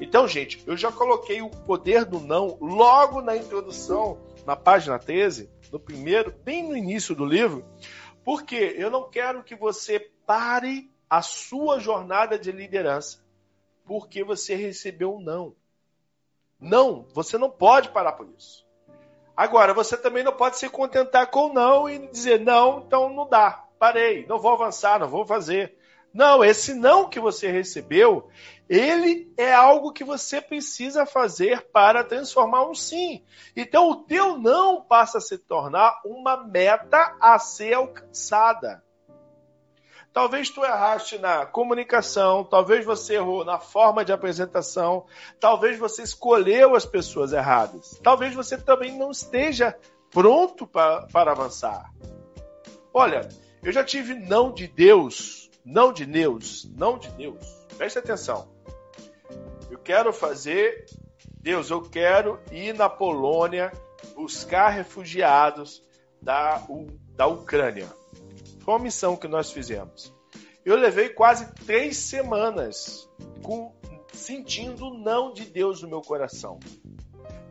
Então, 0.00 0.26
gente, 0.26 0.60
eu 0.66 0.76
já 0.76 0.90
coloquei 0.90 1.40
o 1.40 1.48
poder 1.48 2.04
do 2.04 2.18
não 2.18 2.58
logo 2.60 3.22
na 3.22 3.36
introdução, 3.36 4.18
na 4.44 4.56
página 4.56 4.98
13, 4.98 5.48
no 5.70 5.78
primeiro, 5.78 6.34
bem 6.44 6.68
no 6.68 6.76
início 6.76 7.14
do 7.14 7.24
livro, 7.24 7.64
porque 8.24 8.74
eu 8.76 8.90
não 8.90 9.08
quero 9.08 9.44
que 9.44 9.54
você 9.54 10.00
pare 10.26 10.90
a 11.08 11.22
sua 11.22 11.78
jornada 11.78 12.36
de 12.36 12.50
liderança 12.50 13.22
porque 13.88 14.22
você 14.22 14.54
recebeu 14.54 15.14
um 15.14 15.20
não. 15.20 15.56
Não, 16.60 17.06
você 17.14 17.38
não 17.38 17.48
pode 17.48 17.90
parar 17.90 18.12
por 18.12 18.28
isso. 18.36 18.67
Agora, 19.38 19.72
você 19.72 19.96
também 19.96 20.24
não 20.24 20.32
pode 20.32 20.58
se 20.58 20.68
contentar 20.68 21.28
com 21.28 21.52
não 21.52 21.88
e 21.88 22.08
dizer 22.08 22.40
não, 22.40 22.80
então 22.80 23.08
não 23.08 23.28
dá 23.28 23.68
parei, 23.78 24.26
não 24.26 24.38
vou 24.38 24.52
avançar, 24.52 24.98
não 24.98 25.08
vou 25.08 25.24
fazer. 25.24 25.78
Não, 26.12 26.42
esse 26.44 26.74
não 26.74 27.08
que 27.08 27.20
você 27.20 27.48
recebeu, 27.48 28.28
ele 28.68 29.32
é 29.36 29.52
algo 29.52 29.92
que 29.92 30.02
você 30.02 30.40
precisa 30.40 31.06
fazer 31.06 31.70
para 31.70 32.02
transformar 32.02 32.68
um 32.68 32.74
sim. 32.74 33.24
Então 33.54 33.88
o 33.90 33.96
teu 33.96 34.36
não 34.36 34.82
passa 34.82 35.18
a 35.18 35.20
se 35.20 35.38
tornar 35.38 36.00
uma 36.04 36.36
meta 36.36 37.16
a 37.20 37.38
ser 37.38 37.74
alcançada. 37.74 38.82
Talvez 40.12 40.50
tu 40.50 40.64
erraste 40.64 41.18
na 41.18 41.46
comunicação, 41.46 42.42
talvez 42.42 42.84
você 42.84 43.14
errou 43.14 43.44
na 43.44 43.58
forma 43.58 44.04
de 44.04 44.12
apresentação, 44.12 45.06
talvez 45.38 45.78
você 45.78 46.02
escolheu 46.02 46.74
as 46.74 46.84
pessoas 46.84 47.32
erradas, 47.32 48.00
talvez 48.02 48.34
você 48.34 48.56
também 48.58 48.96
não 48.96 49.10
esteja 49.10 49.78
pronto 50.10 50.66
para, 50.66 51.06
para 51.06 51.32
avançar. 51.32 51.92
Olha, 52.92 53.28
eu 53.62 53.70
já 53.70 53.84
tive 53.84 54.14
não 54.14 54.52
de 54.52 54.66
Deus, 54.66 55.50
não 55.64 55.92
de 55.92 56.04
Deus, 56.04 56.68
não 56.76 56.98
de 56.98 57.08
Deus. 57.10 57.44
Preste 57.76 57.98
atenção. 57.98 58.48
Eu 59.70 59.78
quero 59.78 60.12
fazer, 60.12 60.86
Deus, 61.40 61.70
eu 61.70 61.82
quero 61.82 62.40
ir 62.50 62.74
na 62.74 62.88
Polônia 62.88 63.70
buscar 64.14 64.70
refugiados 64.70 65.82
da, 66.20 66.62
da 67.14 67.26
Ucrânia. 67.26 67.97
Uma 68.68 68.78
missão 68.78 69.16
que 69.16 69.26
nós 69.26 69.50
fizemos. 69.50 70.14
Eu 70.62 70.76
levei 70.76 71.08
quase 71.08 71.50
três 71.64 71.96
semanas 71.96 73.08
com, 73.42 73.74
sentindo 74.12 74.88
o 74.88 74.98
não 74.98 75.32
de 75.32 75.46
Deus 75.46 75.80
no 75.80 75.88
meu 75.88 76.02
coração. 76.02 76.60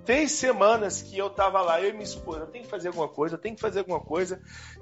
Três 0.06 0.32
semanas 0.34 1.02
que 1.02 1.18
eu 1.18 1.26
estava 1.26 1.60
lá, 1.62 1.82
eu 1.82 1.90
e 1.90 1.94
minha 1.94 2.04
esposa, 2.04 2.42
eu 2.42 2.48
tenho 2.52 2.66
que 2.66 2.70
fazer 2.70 2.90
alguma 2.90 3.10
coisa, 3.10 3.34
eu 3.34 3.40
tenho 3.40 3.56
que 3.56 3.62
fazer 3.62 3.80
alguma 3.80 4.00
coisa, 4.00 4.40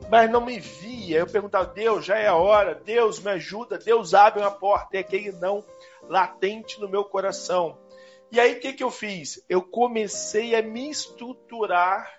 mas 0.10 0.30
não 0.30 0.46
me 0.46 0.60
via. 0.60 1.20
Eu 1.20 1.28
perguntava, 1.28 1.68
Deus, 1.68 2.04
já 2.04 2.18
é 2.18 2.28
a 2.28 2.36
hora, 2.36 2.76
Deus 2.76 3.22
me 3.22 3.32
ajuda, 3.32 3.78
Deus 3.78 4.14
abre 4.14 4.42
uma 4.42 4.52
porta, 4.52 4.98
é 4.98 5.00
aquele 5.00 5.32
não 5.32 5.64
latente 6.10 6.82
no 6.82 6.90
meu 6.90 7.06
coração. 7.06 7.80
E 8.30 8.42
aí 8.42 8.58
o 8.58 8.60
que, 8.60 8.74
que 8.74 8.84
eu 8.84 8.92
fiz? 8.92 9.42
Eu 9.48 9.62
comecei 9.62 10.54
a 10.54 10.62
me 10.62 10.90
estruturar 10.90 12.12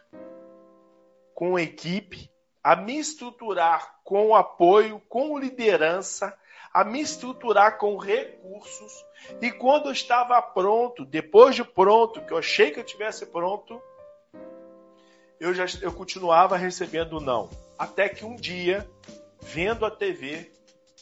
com 1.34 1.56
a 1.56 1.60
equipe, 1.60 2.30
a 2.66 2.74
me 2.74 2.98
estruturar 2.98 4.00
com 4.02 4.34
apoio, 4.34 5.00
com 5.08 5.38
liderança, 5.38 6.36
a 6.74 6.82
me 6.82 7.00
estruturar 7.00 7.78
com 7.78 7.96
recursos. 7.96 9.04
E 9.40 9.52
quando 9.52 9.86
eu 9.86 9.92
estava 9.92 10.42
pronto, 10.42 11.04
depois 11.04 11.54
de 11.54 11.62
pronto, 11.62 12.20
que 12.22 12.32
eu 12.32 12.38
achei 12.38 12.72
que 12.72 12.80
eu 12.80 12.84
tivesse 12.84 13.24
pronto, 13.26 13.80
eu 15.38 15.54
já 15.54 15.64
eu 15.80 15.92
continuava 15.92 16.56
recebendo 16.56 17.20
não. 17.20 17.48
Até 17.78 18.08
que 18.08 18.24
um 18.24 18.34
dia, 18.34 18.84
vendo 19.40 19.86
a 19.86 19.90
TV, 19.90 20.50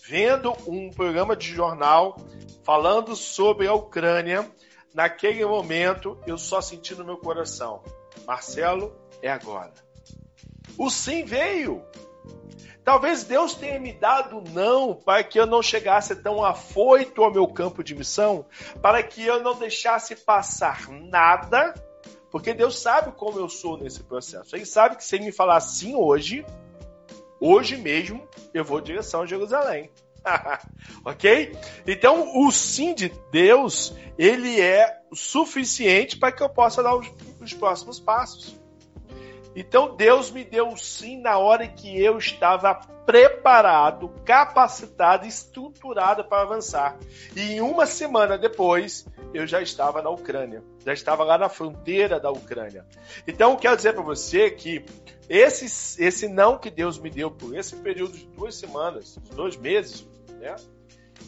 vendo 0.07 0.53
um 0.67 0.91
programa 0.91 1.35
de 1.35 1.49
jornal 1.49 2.19
falando 2.63 3.17
sobre 3.17 3.67
a 3.67 3.73
Ucrânia, 3.73 4.47
naquele 4.93 5.47
momento 5.47 6.21
eu 6.27 6.37
só 6.37 6.61
senti 6.61 6.95
no 6.95 7.07
meu 7.07 7.17
coração: 7.17 7.83
Marcelo, 8.27 8.95
é 9.23 9.31
agora. 9.31 9.73
O 10.79 10.91
sim 10.91 11.25
veio. 11.25 11.83
Talvez 12.85 13.25
Deus 13.25 13.55
tenha 13.55 13.81
me 13.81 13.95
dado 13.95 14.43
não 14.53 14.95
para 14.95 15.25
que 15.25 15.41
eu 15.41 15.47
não 15.47 15.63
chegasse 15.63 16.15
tão 16.17 16.45
afoito 16.45 17.25
ao 17.25 17.33
meu 17.33 17.49
campo 17.49 17.83
de 17.83 17.95
missão, 17.95 18.45
para 18.83 19.03
que 19.03 19.25
eu 19.25 19.43
não 19.43 19.59
deixasse 19.59 20.15
passar 20.15 20.89
nada, 20.91 21.73
porque 22.31 22.53
Deus 22.53 22.79
sabe 22.79 23.13
como 23.13 23.39
eu 23.39 23.49
sou 23.49 23.79
nesse 23.79 24.03
processo. 24.03 24.55
Ele 24.55 24.67
sabe 24.67 24.97
que 24.97 25.05
se 25.05 25.17
ele 25.17 25.25
me 25.25 25.33
falar 25.33 25.61
sim 25.61 25.95
hoje, 25.95 26.45
hoje 27.41 27.77
mesmo, 27.79 28.29
eu 28.53 28.65
vou 28.65 28.81
em 28.81 28.85
direção 28.85 29.23
a 29.23 29.27
Jerusalém. 29.27 29.91
ok? 31.05 31.57
Então, 31.87 32.39
o 32.39 32.51
sim 32.51 32.95
de 32.95 33.11
Deus, 33.31 33.95
ele 34.19 34.61
é 34.61 35.01
suficiente 35.15 36.19
para 36.19 36.33
que 36.33 36.43
eu 36.43 36.49
possa 36.51 36.83
dar 36.83 36.95
os, 36.97 37.11
os 37.41 37.55
próximos 37.55 37.99
passos. 37.99 38.61
Então 39.55 39.95
Deus 39.95 40.31
me 40.31 40.45
deu 40.45 40.69
um 40.69 40.77
sim 40.77 41.21
na 41.21 41.39
hora 41.39 41.67
que 41.69 42.01
eu 42.01 42.19
estava 42.19 42.75
preparado, 43.07 44.09
capacitado, 44.25 45.27
estruturado 45.27 46.25
para 46.25 46.43
avançar. 46.43 46.97
E 47.37 47.61
uma 47.61 47.87
semana 47.87 48.37
depois, 48.39 49.07
eu 49.33 49.47
já 49.47 49.61
estava 49.61 50.01
na 50.01 50.11
Ucrânia, 50.11 50.63
já 50.85 50.93
estava 50.93 51.23
lá 51.23 51.37
na 51.37 51.49
fronteira 51.49 52.19
da 52.19 52.31
Ucrânia. 52.31 52.85
Então, 53.27 53.53
eu 53.53 53.57
quero 53.57 53.77
dizer 53.77 53.93
para 53.93 54.03
você 54.03 54.51
que 54.51 54.85
esse, 55.29 56.03
esse 56.03 56.29
não 56.29 56.59
que 56.59 56.71
Deus 56.71 56.99
me 56.99 57.11
deu 57.11 57.31
por 57.31 57.57
esse 57.57 57.77
período 57.77 58.17
de 58.17 58.27
duas 58.27 58.57
semanas, 58.57 59.19
dois 59.35 59.57
meses, 59.57 60.07
né, 60.41 60.57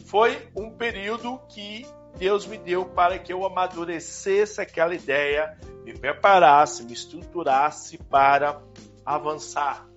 foi 0.05 0.49
um 0.55 0.69
período 0.69 1.39
que 1.49 1.85
Deus 2.17 2.47
me 2.47 2.57
deu 2.57 2.83
para 2.83 3.19
que 3.19 3.31
eu 3.31 3.45
amadurecesse 3.45 4.59
aquela 4.59 4.95
ideia, 4.95 5.55
me 5.83 5.93
preparasse, 5.93 6.83
me 6.83 6.93
estruturasse 6.93 7.97
para 7.97 8.61
avançar. 9.05 9.87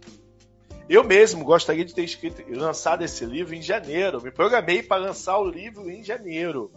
Eu 0.89 1.03
mesmo 1.03 1.45
gostaria 1.45 1.85
de 1.85 1.95
ter 1.95 2.05
escrito, 2.05 2.43
lançado 2.51 3.03
esse 3.03 3.25
livro 3.25 3.55
em 3.55 3.63
janeiro. 3.63 4.21
Me 4.21 4.31
programei 4.31 4.83
para 4.83 5.03
lançar 5.03 5.39
o 5.39 5.49
livro 5.49 5.89
em 5.89 6.03
janeiro. 6.05 6.73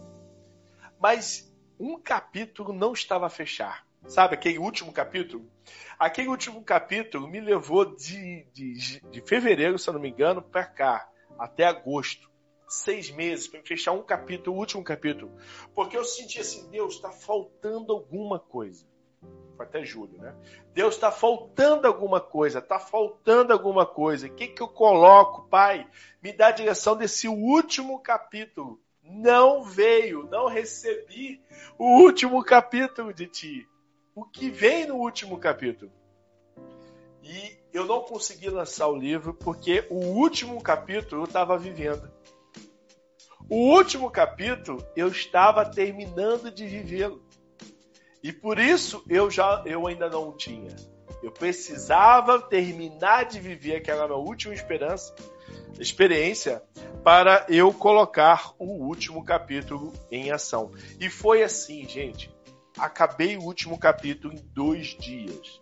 Mas 0.98 1.52
um 1.78 2.00
capítulo 2.00 2.72
não 2.72 2.92
estava 2.92 3.26
a 3.26 3.30
fechar. 3.30 3.84
Sabe 4.06 4.34
aquele 4.34 4.58
último 4.58 4.92
capítulo? 4.92 5.44
Aquele 5.98 6.28
último 6.28 6.62
capítulo 6.62 7.28
me 7.28 7.40
levou 7.40 7.84
de, 7.96 8.46
de, 8.52 9.00
de 9.00 9.20
fevereiro, 9.22 9.78
se 9.78 9.88
eu 9.88 9.94
não 9.94 10.00
me 10.00 10.10
engano, 10.10 10.40
para 10.40 10.64
cá, 10.64 11.08
até 11.38 11.64
agosto 11.64 12.33
seis 12.74 13.10
meses 13.10 13.46
para 13.48 13.62
fechar 13.62 13.92
um 13.92 14.02
capítulo, 14.02 14.56
o 14.56 14.58
último 14.58 14.82
capítulo. 14.82 15.32
Porque 15.74 15.96
eu 15.96 16.04
senti 16.04 16.40
assim, 16.40 16.68
Deus, 16.70 16.94
está 16.94 17.10
faltando 17.10 17.92
alguma 17.92 18.38
coisa. 18.38 18.86
Foi 19.56 19.66
até 19.66 19.84
julho, 19.84 20.18
né? 20.18 20.34
Deus 20.72 20.94
está 20.94 21.12
faltando 21.12 21.86
alguma 21.86 22.20
coisa, 22.20 22.58
está 22.58 22.78
faltando 22.78 23.52
alguma 23.52 23.86
coisa. 23.86 24.26
O 24.26 24.34
que, 24.34 24.48
que 24.48 24.62
eu 24.62 24.68
coloco, 24.68 25.48
Pai? 25.48 25.88
Me 26.22 26.32
dá 26.32 26.48
a 26.48 26.52
direção 26.52 26.96
desse 26.96 27.28
último 27.28 28.00
capítulo. 28.00 28.80
Não 29.02 29.62
veio, 29.62 30.24
não 30.30 30.48
recebi 30.48 31.40
o 31.78 32.00
último 32.00 32.42
capítulo 32.42 33.12
de 33.12 33.26
ti. 33.26 33.68
O 34.14 34.24
que 34.24 34.50
vem 34.50 34.86
no 34.86 34.96
último 34.96 35.38
capítulo? 35.38 35.92
E 37.22 37.56
eu 37.72 37.84
não 37.86 38.02
consegui 38.02 38.48
lançar 38.48 38.88
o 38.88 38.96
livro 38.96 39.34
porque 39.34 39.86
o 39.90 39.96
último 39.96 40.60
capítulo 40.62 41.22
eu 41.22 41.26
estava 41.26 41.58
vivendo. 41.58 42.13
O 43.48 43.56
último 43.74 44.10
capítulo 44.10 44.82
eu 44.96 45.08
estava 45.08 45.66
terminando 45.66 46.50
de 46.50 46.66
vivê-lo. 46.66 47.22
E 48.22 48.32
por 48.32 48.58
isso 48.58 49.04
eu 49.08 49.30
já 49.30 49.62
eu 49.66 49.86
ainda 49.86 50.08
não 50.08 50.34
tinha. 50.34 50.74
Eu 51.22 51.30
precisava 51.30 52.40
terminar 52.40 53.26
de 53.26 53.38
viver 53.38 53.76
aquela 53.76 54.06
minha 54.06 54.18
última 54.18 54.54
esperança, 54.54 55.14
experiência 55.78 56.62
para 57.02 57.44
eu 57.50 57.72
colocar 57.72 58.52
o 58.58 58.86
último 58.86 59.22
capítulo 59.22 59.92
em 60.10 60.30
ação. 60.30 60.72
E 60.98 61.10
foi 61.10 61.42
assim, 61.42 61.86
gente. 61.86 62.34
Acabei 62.78 63.36
o 63.36 63.42
último 63.42 63.78
capítulo 63.78 64.34
em 64.34 64.42
dois 64.52 64.88
dias. 64.98 65.60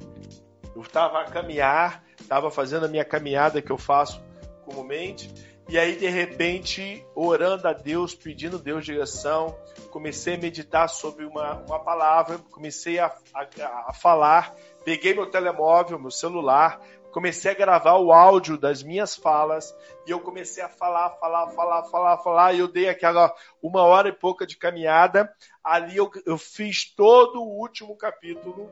Eu 0.74 0.82
estava 0.82 1.20
a 1.20 1.24
caminhar, 1.24 2.04
estava 2.18 2.50
fazendo 2.50 2.86
a 2.86 2.88
minha 2.88 3.04
caminhada 3.04 3.60
que 3.60 3.70
eu 3.70 3.76
faço 3.76 4.22
comumente 4.64 5.51
e 5.72 5.78
aí, 5.78 5.96
de 5.96 6.06
repente, 6.06 7.02
orando 7.14 7.66
a 7.66 7.72
Deus, 7.72 8.14
pedindo 8.14 8.58
Deus 8.58 8.84
direção, 8.84 9.56
comecei 9.90 10.34
a 10.34 10.38
meditar 10.38 10.86
sobre 10.86 11.24
uma, 11.24 11.54
uma 11.66 11.78
palavra, 11.78 12.38
comecei 12.50 12.98
a, 12.98 13.06
a, 13.32 13.88
a 13.88 13.94
falar, 13.94 14.54
peguei 14.84 15.14
meu 15.14 15.30
telemóvel, 15.30 15.98
meu 15.98 16.10
celular, 16.10 16.78
comecei 17.10 17.52
a 17.52 17.54
gravar 17.54 17.96
o 17.96 18.12
áudio 18.12 18.58
das 18.58 18.82
minhas 18.82 19.16
falas 19.16 19.74
e 20.06 20.10
eu 20.10 20.20
comecei 20.20 20.62
a 20.62 20.68
falar, 20.68 21.08
falar, 21.12 21.50
falar, 21.52 21.84
falar, 21.84 22.18
falar. 22.18 22.52
E 22.52 22.58
eu 22.58 22.68
dei 22.68 22.90
aquela 22.90 23.34
uma 23.62 23.80
hora 23.82 24.10
e 24.10 24.12
pouca 24.12 24.46
de 24.46 24.58
caminhada. 24.58 25.32
Ali 25.64 25.96
eu, 25.96 26.10
eu 26.26 26.36
fiz 26.36 26.94
todo 26.94 27.40
o 27.40 27.58
último 27.58 27.96
capítulo 27.96 28.70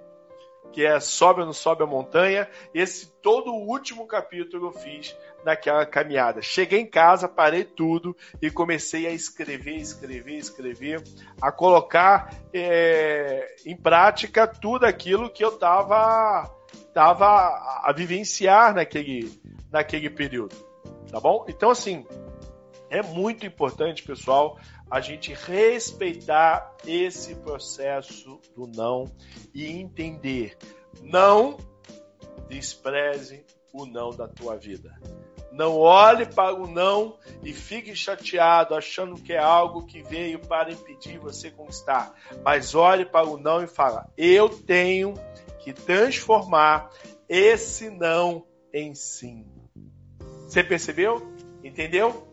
que 0.73 0.85
é 0.85 1.01
Sobe 1.01 1.41
ou 1.41 1.47
não 1.47 1.53
sobe 1.53 1.83
a 1.83 1.87
montanha. 1.87 2.49
Esse 2.73 3.11
todo 3.21 3.51
o 3.51 3.69
último 3.69 4.07
capítulo 4.07 4.69
eu 4.69 4.73
fiz 4.73 5.17
naquela 5.45 5.85
caminhada. 5.87 6.43
Cheguei 6.43 6.81
em 6.81 6.87
casa, 6.87 7.29
parei 7.29 7.65
tudo 7.65 8.17
e 8.41 8.51
comecei 8.51 9.07
a 9.07 9.11
escrever, 9.11 9.77
escrever, 9.77 10.37
escrever, 10.37 11.03
a 11.41 11.51
colocar 11.51 12.35
é, 12.53 13.55
em 13.67 13.77
prática 13.77 14.47
tudo 14.47 14.85
aquilo 14.85 15.31
que 15.31 15.45
eu 15.45 15.51
estava 15.51 16.51
tava 16.93 17.27
a 17.85 17.93
vivenciar 17.93 18.75
naquele, 18.75 19.41
naquele 19.71 20.11
período. 20.11 20.55
Tá 21.11 21.21
bom? 21.21 21.45
Então, 21.49 21.71
assim, 21.71 22.07
é 22.89 23.03
muito 23.03 23.47
importante, 23.47 24.03
pessoal, 24.03 24.59
a 24.91 25.01
gente 25.01 25.33
respeitar 25.33 26.77
esse 26.87 27.37
processo 27.37 28.41
do 28.57 28.67
não 28.67 29.05
e 29.55 29.67
entender. 29.67 30.59
Não 31.03 31.57
despreze 32.49 33.45
o 33.73 33.87
não 33.87 34.11
da 34.11 34.27
tua 34.27 34.57
vida. 34.57 34.99
Não 35.53 35.77
olhe 35.79 36.27
para 36.27 36.55
o 36.55 36.67
não 36.67 37.19
e 37.43 37.53
fique 37.53 37.95
chateado 37.95 38.75
achando 38.75 39.21
que 39.21 39.33
é 39.33 39.39
algo 39.39 39.87
que 39.87 40.03
veio 40.03 40.39
para 40.39 40.73
impedir 40.73 41.19
você 41.19 41.51
conquistar. 41.51 42.15
Mas 42.45 42.75
olhe 42.75 43.05
para 43.05 43.29
o 43.29 43.37
não 43.37 43.63
e 43.63 43.67
fala: 43.67 44.09
eu 44.17 44.49
tenho 44.49 45.15
que 45.59 45.73
transformar 45.73 46.91
esse 47.29 47.91
não 47.91 48.47
em 48.73 48.95
sim. 48.95 49.45
Você 50.47 50.65
percebeu? 50.65 51.35
Entendeu? 51.63 52.30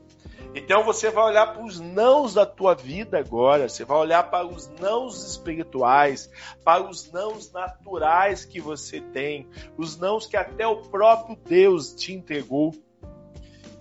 Então 0.57 0.83
você 0.83 1.11
vai 1.11 1.25
olhar 1.25 1.53
para 1.53 1.63
os 1.63 1.79
nãos 1.79 2.33
da 2.33 2.43
tua 2.43 2.73
vida 2.73 3.19
agora, 3.19 3.69
você 3.69 3.85
vai 3.85 3.99
olhar 3.99 4.23
para 4.23 4.43
os 4.43 4.67
nãos 4.79 5.23
espirituais, 5.23 6.31
para 6.63 6.89
os 6.89 7.11
nãos 7.11 7.51
naturais 7.51 8.43
que 8.43 8.59
você 8.59 8.99
tem, 8.99 9.47
os 9.77 9.97
nãos 9.97 10.25
que 10.25 10.35
até 10.35 10.65
o 10.65 10.77
próprio 10.77 11.37
Deus 11.45 11.93
te 11.93 12.11
entregou. 12.11 12.73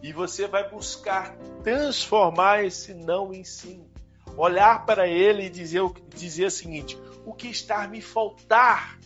E 0.03 0.13
você 0.13 0.47
vai 0.47 0.69
buscar 0.69 1.35
transformar 1.65 2.63
esse 2.63 2.93
não 2.93 3.33
em 3.33 3.43
sim. 3.43 3.89
Olhar 4.37 4.85
para 4.85 5.09
ele 5.09 5.47
e 5.47 5.51
dizer, 5.51 5.81
dizer 6.15 6.45
o 6.45 6.51
seguinte: 6.51 6.99
o 7.25 7.33
que 7.33 7.49
está 7.49 7.89
me 7.89 8.03
faltar 8.03 8.99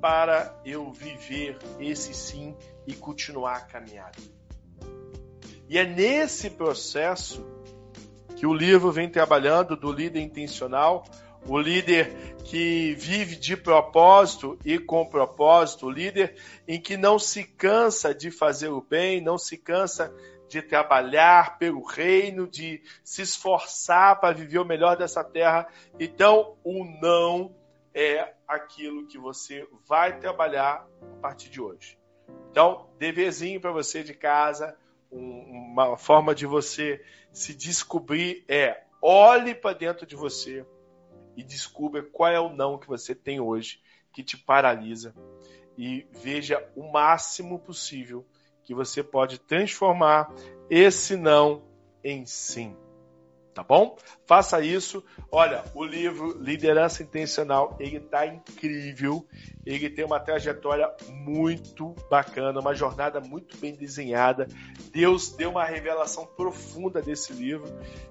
para 0.00 0.58
eu 0.64 0.90
viver 0.90 1.58
esse 1.78 2.14
sim 2.14 2.56
e 2.86 2.94
continuar 2.94 3.56
a 3.56 3.60
caminhada? 3.60 4.39
E 5.70 5.78
é 5.78 5.84
nesse 5.84 6.50
processo 6.50 7.46
que 8.34 8.44
o 8.44 8.52
livro 8.52 8.90
vem 8.90 9.08
trabalhando 9.08 9.76
do 9.76 9.92
líder 9.92 10.18
intencional, 10.18 11.04
o 11.46 11.56
líder 11.56 12.34
que 12.42 12.96
vive 12.96 13.36
de 13.36 13.56
propósito 13.56 14.58
e 14.64 14.80
com 14.80 15.06
propósito, 15.06 15.86
o 15.86 15.90
líder 15.90 16.34
em 16.66 16.80
que 16.80 16.96
não 16.96 17.20
se 17.20 17.44
cansa 17.44 18.12
de 18.12 18.32
fazer 18.32 18.66
o 18.66 18.80
bem, 18.80 19.20
não 19.20 19.38
se 19.38 19.56
cansa 19.56 20.12
de 20.48 20.60
trabalhar 20.60 21.56
pelo 21.56 21.84
reino, 21.84 22.48
de 22.48 22.82
se 23.04 23.22
esforçar 23.22 24.18
para 24.18 24.34
viver 24.34 24.58
o 24.58 24.64
melhor 24.64 24.96
dessa 24.96 25.22
terra. 25.22 25.68
Então, 26.00 26.56
o 26.64 26.84
não 27.00 27.54
é 27.94 28.34
aquilo 28.48 29.06
que 29.06 29.18
você 29.18 29.64
vai 29.86 30.18
trabalhar 30.18 30.84
a 31.00 31.20
partir 31.20 31.48
de 31.48 31.60
hoje. 31.60 31.96
Então, 32.50 32.90
deverzinho 32.98 33.60
para 33.60 33.70
você 33.70 34.02
de 34.02 34.14
casa, 34.14 34.76
uma 35.10 35.96
forma 35.96 36.34
de 36.34 36.46
você 36.46 37.04
se 37.32 37.54
descobrir 37.54 38.44
é 38.48 38.84
olhe 39.02 39.54
para 39.54 39.76
dentro 39.76 40.06
de 40.06 40.14
você 40.14 40.64
e 41.36 41.42
descubra 41.42 42.02
qual 42.02 42.30
é 42.30 42.40
o 42.40 42.50
não 42.50 42.78
que 42.78 42.86
você 42.86 43.14
tem 43.14 43.40
hoje 43.40 43.80
que 44.12 44.22
te 44.22 44.36
paralisa 44.36 45.14
e 45.76 46.06
veja 46.12 46.64
o 46.76 46.90
máximo 46.90 47.58
possível 47.58 48.26
que 48.62 48.74
você 48.74 49.02
pode 49.02 49.38
transformar 49.38 50.32
esse 50.68 51.16
não 51.16 51.62
em 52.04 52.26
sim 52.26 52.76
tá 53.54 53.62
bom? 53.62 53.96
Faça 54.26 54.60
isso. 54.60 55.04
Olha, 55.30 55.62
o 55.74 55.84
livro 55.84 56.38
Liderança 56.40 57.02
Intencional, 57.02 57.76
ele 57.78 58.00
tá 58.00 58.26
incrível. 58.26 59.26
Ele 59.64 59.88
tem 59.90 60.04
uma 60.04 60.18
trajetória 60.18 60.90
muito 61.10 61.94
bacana, 62.10 62.58
uma 62.60 62.74
jornada 62.74 63.20
muito 63.20 63.56
bem 63.58 63.74
desenhada. 63.74 64.48
Deus 64.92 65.30
deu 65.32 65.50
uma 65.50 65.64
revelação 65.64 66.26
profunda 66.26 67.02
desse 67.02 67.32
livro 67.32 67.68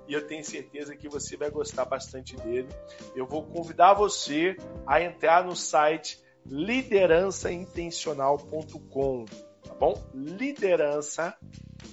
e 0.07 0.13
eu 0.13 0.25
tenho 0.25 0.43
certeza 0.43 0.95
que 0.95 1.09
você 1.09 1.35
vai 1.35 1.49
gostar 1.49 1.85
bastante 1.85 2.35
dele. 2.37 2.69
Eu 3.15 3.25
vou 3.25 3.43
convidar 3.43 3.93
você 3.93 4.55
a 4.85 5.01
entrar 5.01 5.43
no 5.43 5.55
site 5.55 6.19
liderançaintencional.com, 6.45 9.25
tá 9.63 9.73
bom? 9.73 10.01
Liderança 10.13 11.35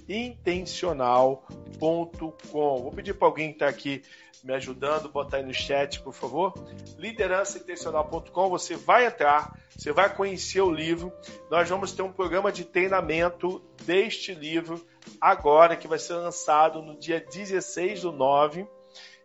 intencional.com. 0.09 2.83
Vou 2.83 2.93
pedir 2.93 3.15
para 3.15 3.29
alguém 3.29 3.49
que 3.49 3.55
está 3.55 3.69
aqui 3.69 4.03
me 4.45 4.55
ajudando, 4.55 5.09
botar 5.09 5.39
aí 5.39 5.45
no 5.45 5.53
chat, 5.53 6.01
por 6.01 6.15
favor. 6.15 6.55
Liderançaintencional.com. 6.97 8.49
Você 8.51 8.77
vai 8.77 9.07
entrar, 9.07 9.59
você 9.77 9.93
vai 9.93 10.15
conhecer 10.15 10.61
o 10.61 10.71
livro. 10.71 11.13
Nós 11.51 11.69
vamos 11.69 11.93
ter 11.93 12.03
um 12.03 12.13
programa 12.13 12.53
de 12.53 12.65
treinamento 12.65 13.61
deste 13.85 14.33
livro 14.33 14.87
agora, 15.21 15.77
que 15.77 15.89
vai 15.89 15.99
ser 15.99 16.15
lançado 16.15 16.81
no 16.81 16.97
dia 16.97 17.21
16 17.21 18.03
do 18.03 18.13
9. 18.13 18.69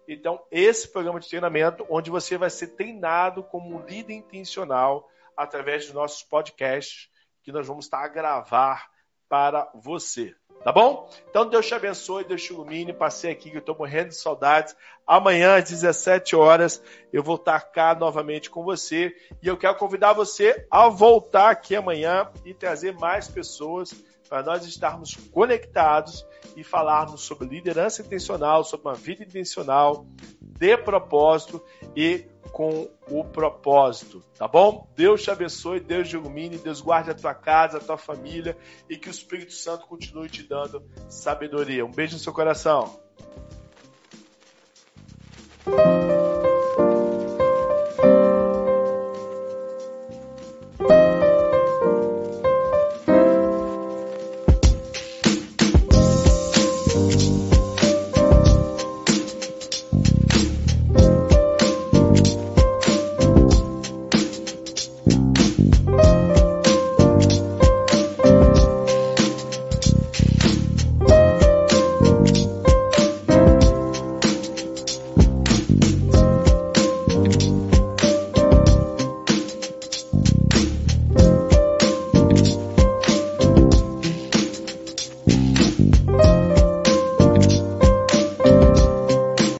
Então, 0.07 0.41
esse 0.49 0.91
programa 0.91 1.19
de 1.19 1.29
treinamento, 1.29 1.85
onde 1.89 2.09
você 2.09 2.37
vai 2.37 2.49
ser 2.49 2.75
treinado 2.75 3.43
como 3.43 3.75
um 3.75 3.85
líder 3.85 4.13
intencional 4.13 5.07
através 5.37 5.85
dos 5.85 5.93
nossos 5.93 6.23
podcasts, 6.23 7.10
que 7.43 7.51
nós 7.51 7.67
vamos 7.67 7.85
estar 7.85 8.03
a 8.03 8.07
gravar 8.07 8.89
para 9.27 9.71
você. 9.73 10.35
Tá 10.63 10.71
bom? 10.71 11.09
Então 11.29 11.49
Deus 11.49 11.65
te 11.65 11.73
abençoe, 11.73 12.23
Deus 12.23 12.43
te 12.43 12.53
ilumine. 12.53 12.93
Passei 12.93 13.31
aqui 13.31 13.49
que 13.49 13.57
eu 13.57 13.61
tô 13.61 13.73
morrendo 13.73 14.09
de 14.09 14.15
saudades. 14.15 14.75
Amanhã 15.07 15.55
às 15.55 15.69
17 15.69 16.35
horas 16.35 16.83
eu 17.11 17.23
vou 17.23 17.35
estar 17.35 17.59
cá 17.71 17.95
novamente 17.95 18.49
com 18.49 18.63
você 18.63 19.15
e 19.41 19.47
eu 19.47 19.57
quero 19.57 19.75
convidar 19.77 20.13
você 20.13 20.67
a 20.69 20.87
voltar 20.87 21.49
aqui 21.49 21.75
amanhã 21.75 22.29
e 22.45 22.53
trazer 22.53 22.93
mais 22.93 23.27
pessoas 23.27 23.91
para 24.29 24.43
nós 24.43 24.65
estarmos 24.65 25.15
conectados 25.31 26.25
e 26.55 26.63
falarmos 26.63 27.21
sobre 27.21 27.47
liderança 27.47 28.01
intencional, 28.01 28.63
sobre 28.63 28.87
uma 28.87 28.93
vida 28.93 29.23
intencional, 29.23 30.05
de 30.61 30.77
propósito 30.77 31.59
e 31.95 32.23
com 32.51 32.87
o 33.09 33.23
propósito, 33.23 34.23
tá 34.37 34.47
bom? 34.47 34.87
Deus 34.95 35.23
te 35.23 35.31
abençoe, 35.31 35.79
Deus 35.79 36.07
te 36.07 36.15
ilumine, 36.15 36.59
Deus 36.59 36.81
guarde 36.81 37.09
a 37.09 37.15
tua 37.15 37.33
casa, 37.33 37.79
a 37.79 37.81
tua 37.81 37.97
família 37.97 38.55
e 38.87 38.95
que 38.95 39.07
o 39.07 39.11
Espírito 39.11 39.53
Santo 39.53 39.87
continue 39.87 40.29
te 40.29 40.43
dando 40.43 40.87
sabedoria. 41.09 41.83
Um 41.83 41.89
beijo 41.89 42.13
no 42.13 42.19
seu 42.19 42.31
coração. 42.31 42.99